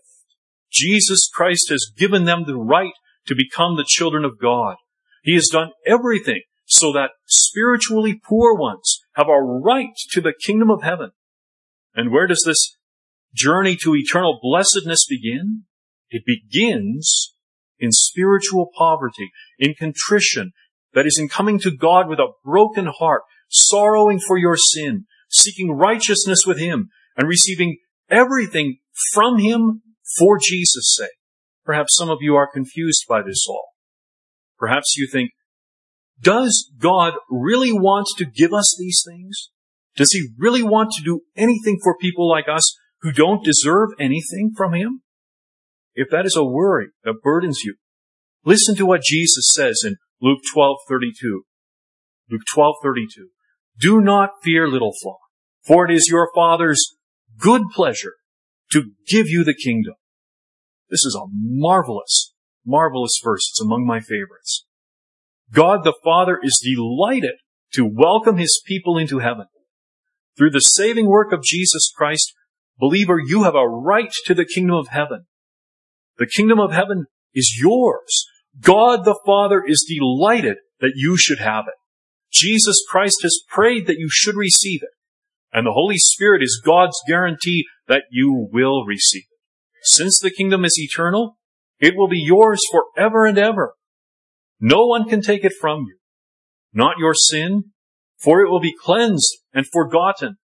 Jesus 0.72 1.30
Christ 1.34 1.70
has 1.70 1.92
given 1.98 2.26
them 2.26 2.44
the 2.46 2.56
right 2.56 2.94
to 3.28 3.36
become 3.36 3.76
the 3.76 3.86
children 3.88 4.24
of 4.24 4.40
God. 4.40 4.76
He 5.24 5.34
has 5.34 5.50
done 5.52 5.72
everything 5.86 6.42
so 6.76 6.92
that 6.94 7.12
spiritually 7.26 8.20
poor 8.28 8.56
ones 8.56 9.02
have 9.16 9.28
a 9.28 9.42
right 9.42 9.96
to 10.12 10.22
the 10.22 10.34
kingdom 10.46 10.70
of 10.70 10.84
heaven. 10.84 11.12
And 11.96 12.12
where 12.12 12.28
does 12.28 12.44
this 12.46 12.78
journey 13.34 13.78
to 13.84 13.96
eternal 13.96 14.40
blessedness 14.42 15.06
begin? 15.08 15.64
It 16.10 16.24
begins 16.26 17.34
in 17.80 17.92
spiritual 17.92 18.70
poverty, 18.78 19.32
in 19.60 19.74
contrition, 19.78 20.52
that 20.94 21.06
is 21.06 21.18
in 21.20 21.28
coming 21.28 21.60
to 21.60 21.76
God 21.76 22.08
with 22.08 22.20
a 22.20 22.32
broken 22.44 22.88
heart, 22.88 23.24
sorrowing 23.50 24.20
for 24.20 24.38
your 24.38 24.56
sin, 24.58 25.06
seeking 25.30 25.72
righteousness 25.72 26.46
with 26.46 26.58
Him, 26.58 26.90
and 27.18 27.28
receiving 27.28 27.78
everything 28.10 28.78
from 29.14 29.40
Him 29.40 29.82
for 30.18 30.38
Jesus' 30.42 30.96
sake. 30.98 31.10
Perhaps 31.66 31.96
some 31.98 32.10
of 32.10 32.20
you 32.22 32.36
are 32.36 32.50
confused 32.52 33.06
by 33.10 33.22
this 33.22 33.46
all. 33.50 33.70
Perhaps 34.58 34.96
you 34.96 35.08
think, 35.12 35.32
does 36.20 36.72
God 36.80 37.14
really 37.30 37.72
want 37.72 38.08
to 38.18 38.26
give 38.26 38.54
us 38.54 38.76
these 38.80 39.04
things? 39.08 39.50
Does 39.96 40.12
He 40.12 40.30
really 40.38 40.64
want 40.64 40.92
to 40.92 41.04
do 41.04 41.22
anything 41.36 41.80
for 41.84 41.98
people 41.98 42.30
like 42.30 42.48
us 42.50 42.76
who 43.02 43.12
don't 43.12 43.44
deserve 43.44 43.90
anything 44.00 44.54
from 44.56 44.74
Him? 44.74 45.02
If 45.94 46.10
that 46.12 46.26
is 46.26 46.36
a 46.36 46.44
worry 46.44 46.88
that 47.04 47.22
burdens 47.24 47.62
you, 47.64 47.76
listen 48.44 48.76
to 48.76 48.86
what 48.86 49.02
Jesus 49.02 49.50
says 49.54 49.82
in 49.86 49.96
Luke 50.22 50.42
12:32. 50.54 51.42
Luke 52.30 52.42
12:32. 52.54 53.30
Do 53.78 54.02
not 54.02 54.42
fear, 54.42 54.68
little 54.68 54.94
flock, 55.02 55.20
for 55.64 55.86
it 55.86 55.94
is 55.94 56.08
your 56.10 56.30
Father's 56.34 56.96
good 57.38 57.64
pleasure 57.74 58.16
to 58.72 58.92
give 59.08 59.28
you 59.28 59.44
the 59.44 59.54
kingdom. 59.54 59.96
This 60.90 61.06
is 61.06 61.18
a 61.20 61.28
marvelous, 61.32 62.34
marvelous 62.66 63.20
verse. 63.24 63.50
It's 63.52 63.62
among 63.62 63.86
my 63.86 64.00
favorites. 64.00 64.65
God 65.52 65.84
the 65.84 65.98
Father 66.04 66.40
is 66.42 66.62
delighted 66.64 67.36
to 67.74 67.90
welcome 67.92 68.38
his 68.38 68.62
people 68.66 68.98
into 68.98 69.20
heaven. 69.20 69.46
Through 70.38 70.52
the 70.52 70.60
saving 70.60 71.08
work 71.08 71.32
of 71.32 71.44
Jesus 71.44 71.92
Christ, 71.96 72.34
believer, 72.80 73.20
you 73.24 73.44
have 73.44 73.56
a 73.56 73.68
right 73.68 74.12
to 74.26 74.34
the 74.34 74.46
kingdom 74.46 74.76
of 74.76 74.90
heaven. 74.90 75.26
The 76.18 76.28
kingdom 76.28 76.60
of 76.60 76.72
heaven 76.72 77.06
is 77.34 77.58
yours. 77.60 78.26
God 78.60 79.06
the 79.06 79.20
Father 79.26 79.64
is 79.66 79.86
delighted 79.88 80.58
that 80.80 80.94
you 80.96 81.18
should 81.18 81.40
have 81.40 81.66
it. 81.68 81.74
Jesus 82.32 82.76
Christ 82.90 83.20
has 83.24 83.40
prayed 83.50 83.88
that 83.88 84.00
you 84.00 84.08
should 84.10 84.36
receive 84.36 84.82
it. 84.84 84.90
And 85.54 85.66
the 85.66 85.74
Holy 85.74 85.98
Spirit 85.98 86.42
is 86.44 86.62
God's 86.64 86.98
guarantee 87.08 87.66
that 87.88 88.04
you 88.12 88.50
will 88.52 88.86
receive 88.86 89.24
it. 89.24 89.40
Since 89.84 90.20
the 90.20 90.32
kingdom 90.32 90.66
is 90.66 90.78
eternal, 90.78 91.38
it 91.80 91.96
will 91.96 92.10
be 92.10 92.20
yours 92.20 92.62
forever 92.72 93.26
and 93.26 93.38
ever. 93.38 93.74
No 94.60 94.86
one 94.86 95.08
can 95.08 95.22
take 95.22 95.44
it 95.44 95.54
from 95.60 95.82
you. 95.82 95.98
Not 96.74 96.98
your 96.98 97.14
sin, 97.14 97.72
for 98.18 98.42
it 98.42 98.50
will 98.50 98.60
be 98.60 98.76
cleansed 98.78 99.38
and 99.54 99.66
forgotten. 99.72 100.38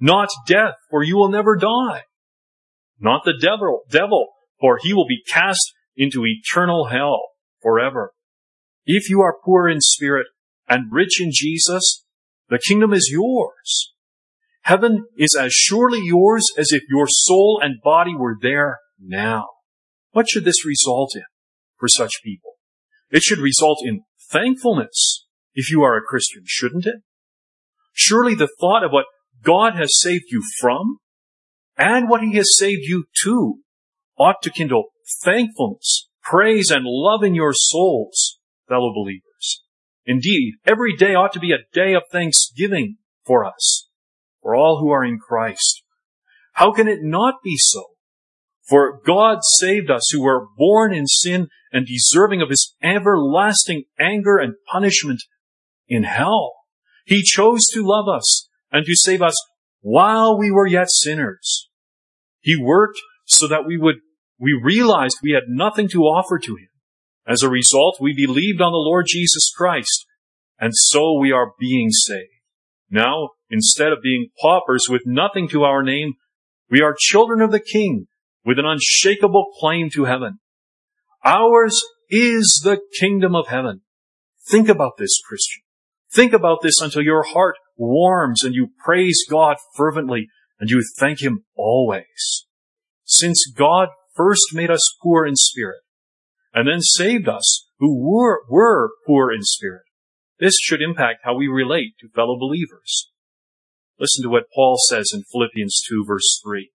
Not 0.00 0.28
death, 0.46 0.74
for 0.90 1.02
you 1.02 1.16
will 1.16 1.30
never 1.30 1.56
die. 1.56 2.02
Not 2.98 3.22
the 3.24 3.38
devil, 3.40 3.82
devil, 3.90 4.28
for 4.60 4.78
he 4.80 4.92
will 4.92 5.06
be 5.06 5.22
cast 5.28 5.72
into 5.96 6.24
eternal 6.24 6.86
hell 6.86 7.20
forever. 7.60 8.12
If 8.84 9.08
you 9.08 9.20
are 9.20 9.38
poor 9.44 9.68
in 9.68 9.80
spirit 9.80 10.26
and 10.68 10.92
rich 10.92 11.20
in 11.20 11.30
Jesus, 11.32 12.04
the 12.48 12.58
kingdom 12.58 12.92
is 12.92 13.08
yours. 13.12 13.92
Heaven 14.62 15.06
is 15.16 15.36
as 15.38 15.52
surely 15.52 16.00
yours 16.02 16.44
as 16.56 16.72
if 16.72 16.82
your 16.88 17.06
soul 17.08 17.60
and 17.62 17.82
body 17.82 18.14
were 18.14 18.36
there 18.40 18.78
now. 19.00 19.46
What 20.12 20.28
should 20.28 20.44
this 20.44 20.64
result 20.64 21.12
in 21.16 21.24
for 21.78 21.88
such 21.88 22.22
people? 22.22 22.51
It 23.12 23.22
should 23.22 23.38
result 23.38 23.78
in 23.84 24.00
thankfulness 24.30 25.26
if 25.54 25.70
you 25.70 25.82
are 25.82 25.96
a 25.96 26.02
Christian, 26.02 26.42
shouldn't 26.46 26.86
it? 26.86 27.02
Surely 27.92 28.34
the 28.34 28.48
thought 28.58 28.82
of 28.82 28.90
what 28.90 29.04
God 29.44 29.74
has 29.76 30.00
saved 30.00 30.24
you 30.30 30.42
from 30.58 30.96
and 31.76 32.08
what 32.08 32.22
He 32.22 32.34
has 32.36 32.56
saved 32.56 32.82
you 32.84 33.04
to 33.22 33.56
ought 34.18 34.40
to 34.42 34.50
kindle 34.50 34.86
thankfulness, 35.22 36.08
praise, 36.22 36.70
and 36.70 36.84
love 36.86 37.22
in 37.22 37.34
your 37.34 37.52
souls, 37.52 38.38
fellow 38.66 38.92
believers. 38.94 39.62
Indeed, 40.06 40.54
every 40.64 40.96
day 40.96 41.14
ought 41.14 41.32
to 41.34 41.40
be 41.40 41.52
a 41.52 41.66
day 41.74 41.94
of 41.94 42.04
thanksgiving 42.10 42.96
for 43.26 43.44
us 43.44 43.88
for 44.40 44.56
all 44.56 44.80
who 44.80 44.90
are 44.90 45.04
in 45.04 45.18
Christ. 45.18 45.82
How 46.54 46.72
can 46.72 46.88
it 46.88 47.00
not 47.02 47.36
be 47.44 47.56
so? 47.58 47.84
For 48.72 49.02
God 49.04 49.40
saved 49.58 49.90
us 49.90 50.08
who 50.10 50.22
were 50.22 50.46
born 50.56 50.94
in 50.94 51.06
sin 51.06 51.48
and 51.74 51.86
deserving 51.86 52.40
of 52.40 52.48
his 52.48 52.74
everlasting 52.82 53.84
anger 54.00 54.38
and 54.38 54.54
punishment 54.66 55.22
in 55.88 56.04
hell. 56.04 56.54
He 57.04 57.22
chose 57.22 57.66
to 57.74 57.84
love 57.84 58.06
us 58.08 58.48
and 58.70 58.86
to 58.86 58.94
save 58.94 59.20
us 59.20 59.34
while 59.82 60.38
we 60.38 60.50
were 60.50 60.66
yet 60.66 60.86
sinners. 60.88 61.68
He 62.40 62.56
worked 62.56 62.98
so 63.26 63.46
that 63.46 63.66
we 63.66 63.76
would, 63.76 63.96
we 64.38 64.58
realized 64.58 65.18
we 65.22 65.32
had 65.32 65.48
nothing 65.48 65.86
to 65.88 66.04
offer 66.04 66.38
to 66.38 66.56
him. 66.56 66.68
As 67.28 67.42
a 67.42 67.50
result, 67.50 67.98
we 68.00 68.14
believed 68.14 68.62
on 68.62 68.72
the 68.72 68.78
Lord 68.78 69.04
Jesus 69.06 69.52
Christ, 69.54 70.06
and 70.58 70.72
so 70.74 71.18
we 71.18 71.30
are 71.30 71.52
being 71.60 71.90
saved. 71.90 72.30
Now, 72.88 73.32
instead 73.50 73.92
of 73.92 73.98
being 74.02 74.28
paupers 74.40 74.86
with 74.88 75.02
nothing 75.04 75.46
to 75.50 75.64
our 75.64 75.82
name, 75.82 76.14
we 76.70 76.80
are 76.80 76.96
children 76.98 77.42
of 77.42 77.52
the 77.52 77.60
King 77.60 78.06
with 78.44 78.58
an 78.58 78.66
unshakable 78.66 79.52
claim 79.58 79.90
to 79.90 80.04
heaven. 80.04 80.38
Ours 81.24 81.80
is 82.10 82.60
the 82.64 82.80
kingdom 82.98 83.34
of 83.34 83.48
heaven. 83.48 83.82
Think 84.48 84.68
about 84.68 84.92
this, 84.98 85.20
Christian. 85.26 85.62
Think 86.12 86.32
about 86.32 86.58
this 86.62 86.80
until 86.80 87.02
your 87.02 87.22
heart 87.22 87.56
warms 87.76 88.42
and 88.44 88.54
you 88.54 88.68
praise 88.84 89.24
God 89.28 89.56
fervently 89.76 90.28
and 90.60 90.68
you 90.68 90.84
thank 90.98 91.22
Him 91.22 91.44
always. 91.56 92.46
Since 93.04 93.50
God 93.56 93.88
first 94.14 94.52
made 94.52 94.70
us 94.70 94.96
poor 95.02 95.26
in 95.26 95.36
spirit 95.36 95.80
and 96.52 96.68
then 96.68 96.80
saved 96.80 97.28
us 97.28 97.68
who 97.78 97.98
were, 97.98 98.42
were 98.48 98.90
poor 99.06 99.32
in 99.32 99.42
spirit, 99.42 99.82
this 100.38 100.54
should 100.60 100.82
impact 100.82 101.20
how 101.24 101.34
we 101.34 101.46
relate 101.46 101.94
to 102.00 102.08
fellow 102.08 102.38
believers. 102.38 103.10
Listen 103.98 104.22
to 104.24 104.28
what 104.28 104.50
Paul 104.54 104.76
says 104.88 105.10
in 105.14 105.22
Philippians 105.32 105.82
2 105.88 106.04
verse 106.06 106.40
3. 106.44 106.70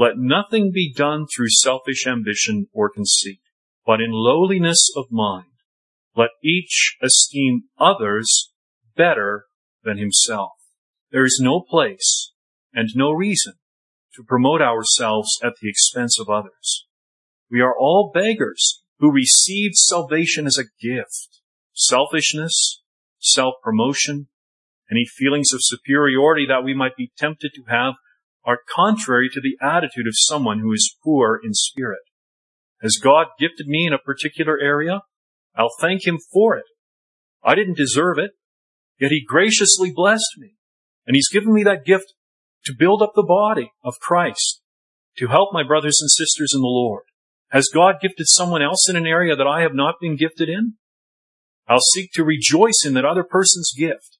Let 0.00 0.16
nothing 0.16 0.72
be 0.72 0.90
done 0.90 1.26
through 1.26 1.50
selfish 1.50 2.06
ambition 2.06 2.68
or 2.72 2.88
conceit, 2.88 3.40
but 3.84 4.00
in 4.00 4.12
lowliness 4.12 4.90
of 4.96 5.08
mind. 5.10 5.52
Let 6.16 6.30
each 6.42 6.96
esteem 7.02 7.64
others 7.78 8.50
better 8.96 9.44
than 9.84 9.98
himself. 9.98 10.52
There 11.12 11.26
is 11.26 11.38
no 11.38 11.60
place 11.60 12.32
and 12.72 12.88
no 12.94 13.10
reason 13.10 13.56
to 14.14 14.24
promote 14.26 14.62
ourselves 14.62 15.38
at 15.42 15.52
the 15.60 15.68
expense 15.68 16.18
of 16.18 16.30
others. 16.30 16.86
We 17.50 17.60
are 17.60 17.76
all 17.78 18.10
beggars 18.14 18.82
who 19.00 19.12
received 19.12 19.74
salvation 19.74 20.46
as 20.46 20.56
a 20.56 20.72
gift. 20.82 21.42
Selfishness, 21.74 22.80
self-promotion, 23.18 24.28
any 24.90 25.04
feelings 25.04 25.52
of 25.52 25.60
superiority 25.60 26.46
that 26.48 26.64
we 26.64 26.72
might 26.72 26.96
be 26.96 27.12
tempted 27.18 27.50
to 27.54 27.64
have 27.68 27.96
are 28.44 28.58
contrary 28.74 29.28
to 29.32 29.40
the 29.40 29.56
attitude 29.60 30.06
of 30.06 30.14
someone 30.14 30.60
who 30.60 30.72
is 30.72 30.96
poor 31.02 31.40
in 31.42 31.52
spirit. 31.52 32.00
Has 32.82 32.98
God 33.02 33.26
gifted 33.38 33.66
me 33.66 33.86
in 33.86 33.92
a 33.92 33.98
particular 33.98 34.58
area? 34.58 35.00
I'll 35.54 35.74
thank 35.80 36.06
Him 36.06 36.18
for 36.32 36.56
it. 36.56 36.64
I 37.44 37.54
didn't 37.54 37.76
deserve 37.76 38.18
it, 38.18 38.32
yet 38.98 39.10
He 39.10 39.24
graciously 39.24 39.92
blessed 39.94 40.36
me. 40.38 40.54
And 41.06 41.14
He's 41.14 41.28
given 41.28 41.52
me 41.52 41.64
that 41.64 41.84
gift 41.84 42.14
to 42.64 42.74
build 42.78 43.02
up 43.02 43.12
the 43.14 43.22
body 43.22 43.72
of 43.82 44.00
Christ, 44.00 44.60
to 45.18 45.28
help 45.28 45.50
my 45.52 45.62
brothers 45.62 45.98
and 46.00 46.10
sisters 46.10 46.52
in 46.54 46.60
the 46.60 46.66
Lord. 46.66 47.04
Has 47.50 47.68
God 47.72 47.96
gifted 48.00 48.26
someone 48.28 48.62
else 48.62 48.88
in 48.88 48.96
an 48.96 49.06
area 49.06 49.34
that 49.34 49.46
I 49.46 49.62
have 49.62 49.74
not 49.74 49.96
been 50.00 50.16
gifted 50.16 50.48
in? 50.48 50.74
I'll 51.68 51.80
seek 51.80 52.12
to 52.12 52.24
rejoice 52.24 52.84
in 52.84 52.94
that 52.94 53.04
other 53.04 53.24
person's 53.24 53.72
gift. 53.76 54.18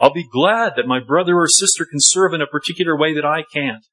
I'll 0.00 0.12
be 0.12 0.28
glad 0.30 0.74
that 0.76 0.86
my 0.86 1.00
brother 1.00 1.36
or 1.36 1.48
sister 1.48 1.84
can 1.84 1.98
serve 2.00 2.32
in 2.32 2.40
a 2.40 2.46
particular 2.46 2.96
way 2.96 3.14
that 3.14 3.24
I 3.24 3.42
can't. 3.42 3.84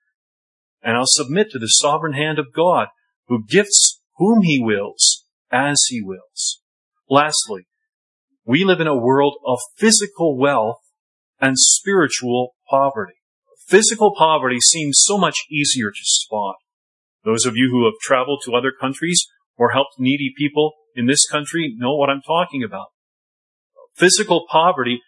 And 0.82 0.96
I'll 0.96 1.08
submit 1.08 1.50
to 1.52 1.60
the 1.60 1.68
sovereign 1.68 2.14
hand 2.14 2.38
of 2.38 2.54
God, 2.54 2.90
who 3.28 3.44
gifts 3.44 4.02
whom 4.18 4.44
he 4.44 4.62
wills, 4.62 5.26
as 5.52 5.82
he 5.90 6.02
wills. 6.02 6.62
Lastly, 7.10 7.68
we 8.46 8.64
live 8.64 8.80
in 8.80 8.88
a 8.88 8.98
world 8.98 9.38
of 9.46 9.60
physical 9.78 10.38
wealth 10.38 10.78
and 11.40 11.58
spiritual 11.58 12.52
poverty. 12.70 13.16
Physical 13.68 14.14
poverty 14.16 14.60
seems 14.60 15.02
so 15.04 15.18
much 15.18 15.36
easier 15.52 15.90
to 15.90 15.98
spot. 16.04 16.56
Those 17.24 17.46
of 17.46 17.56
you 17.56 17.70
who 17.72 17.86
have 17.86 18.00
traveled 18.02 18.44
to 18.46 18.54
other 18.54 18.72
countries 18.72 19.26
or 19.58 19.72
helped 19.72 19.96
needy 19.98 20.32
people 20.38 20.74
in 20.96 21.08
this 21.08 21.28
country 21.28 21.74
know 21.76 21.96
what 21.96 22.10
I'm 22.10 22.22
talking 22.22 22.64
about. 22.64 22.88
Physical 23.96 24.46
poverty 24.50 25.02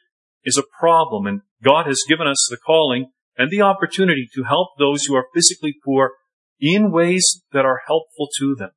is 0.48 0.58
a 0.58 0.80
problem 0.80 1.28
and 1.28 1.42
God 1.62 1.88
has 1.88 2.06
given 2.08 2.26
us 2.26 2.48
the 2.50 2.58
calling 2.58 3.12
and 3.38 3.52
the 3.52 3.62
opportunity 3.62 4.28
to 4.34 4.44
help 4.44 4.70
those 4.80 5.04
who 5.04 5.16
are 5.16 5.28
physically 5.34 5.76
poor 5.84 6.14
in 6.60 6.90
ways 6.92 7.44
that 7.52 7.66
are 7.66 7.82
helpful 7.86 8.30
to 8.40 8.56
them, 8.56 8.72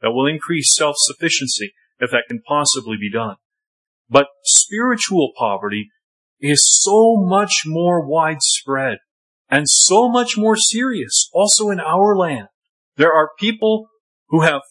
that 0.00 0.12
will 0.12 0.26
increase 0.26 0.74
self-sufficiency 0.74 1.72
if 1.98 2.12
that 2.12 2.24
can 2.28 2.40
possibly 2.46 2.96
be 2.98 3.10
done. 3.10 3.36
But 4.08 4.28
spiritual 4.44 5.32
poverty 5.36 5.90
is 6.40 6.60
so 6.82 7.16
much 7.16 7.62
more 7.66 8.06
widespread 8.06 8.98
and 9.50 9.68
so 9.68 10.08
much 10.08 10.38
more 10.38 10.56
serious 10.56 11.28
also 11.32 11.70
in 11.70 11.80
our 11.80 12.16
land. 12.16 12.46
There 12.96 13.12
are 13.12 13.30
people 13.38 13.88
who 14.28 14.42
have 14.42 14.62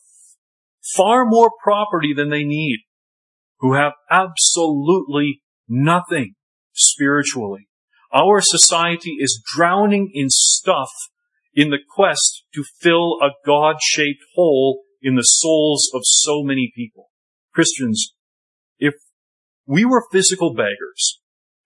far 0.96 1.26
more 1.26 1.52
property 1.62 2.13
than 2.15 2.30
they 2.30 2.44
need, 2.44 2.80
who 3.60 3.74
have 3.74 3.94
absolutely 4.10 5.41
nothing 5.67 6.36
spiritually. 6.74 7.67
Our 8.13 8.41
society 8.41 9.17
is 9.19 9.41
drowning 9.56 10.12
in 10.13 10.28
stuff 10.30 10.91
in 11.54 11.69
the 11.69 11.80
quest 11.95 12.43
to 12.54 12.63
fill 12.80 13.17
a 13.21 13.30
God-shaped 13.45 14.24
hole 14.36 14.82
in 15.02 15.15
the 15.15 15.24
souls 15.24 15.89
of 15.93 16.02
so 16.04 16.43
many 16.43 16.71
people. 16.76 17.10
Christians, 17.54 18.13
if 18.80 18.93
we 19.65 19.86
were 19.86 20.06
physical 20.12 20.54
beggars 20.54 21.19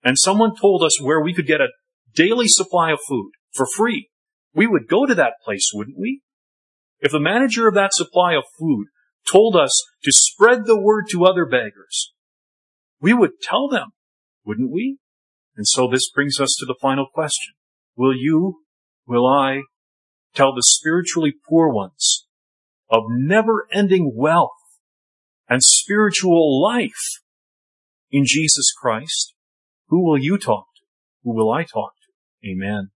and 0.03 0.17
someone 0.17 0.55
told 0.55 0.83
us 0.83 1.01
where 1.01 1.21
we 1.21 1.33
could 1.33 1.47
get 1.47 1.61
a 1.61 1.69
daily 2.13 2.47
supply 2.47 2.91
of 2.91 2.99
food 3.07 3.31
for 3.53 3.65
free, 3.75 4.09
we 4.53 4.67
would 4.67 4.87
go 4.87 5.05
to 5.05 5.15
that 5.15 5.33
place, 5.43 5.69
wouldn't 5.73 5.99
we? 5.99 6.21
If 6.99 7.11
the 7.11 7.19
manager 7.19 7.67
of 7.67 7.73
that 7.75 7.93
supply 7.93 8.33
of 8.33 8.43
food 8.57 8.87
told 9.31 9.55
us 9.55 9.71
to 10.03 10.11
spread 10.11 10.65
the 10.65 10.79
word 10.79 11.05
to 11.11 11.25
other 11.25 11.45
beggars, 11.45 12.13
we 13.01 13.13
would 13.13 13.41
tell 13.41 13.67
them, 13.67 13.89
wouldn't 14.45 14.71
we? 14.71 14.97
And 15.55 15.67
so 15.67 15.87
this 15.87 16.09
brings 16.09 16.39
us 16.39 16.55
to 16.59 16.65
the 16.65 16.75
final 16.81 17.07
question. 17.13 17.53
Will 17.95 18.15
you, 18.15 18.61
will 19.07 19.25
I, 19.25 19.63
tell 20.33 20.53
the 20.53 20.63
spiritually 20.63 21.33
poor 21.47 21.69
ones 21.69 22.27
of 22.89 23.03
never 23.09 23.67
ending 23.71 24.11
wealth 24.15 24.51
and 25.49 25.63
spiritual 25.63 26.61
life 26.61 27.21
in 28.11 28.23
Jesus 28.25 28.73
Christ? 28.77 29.33
Who 29.87 30.03
will 30.03 30.17
you 30.17 30.37
talk 30.37 30.67
to? 30.75 30.81
Who 31.23 31.33
will 31.33 31.51
I 31.51 31.63
talk 31.63 31.93
to? 31.93 32.49
Amen. 32.49 32.91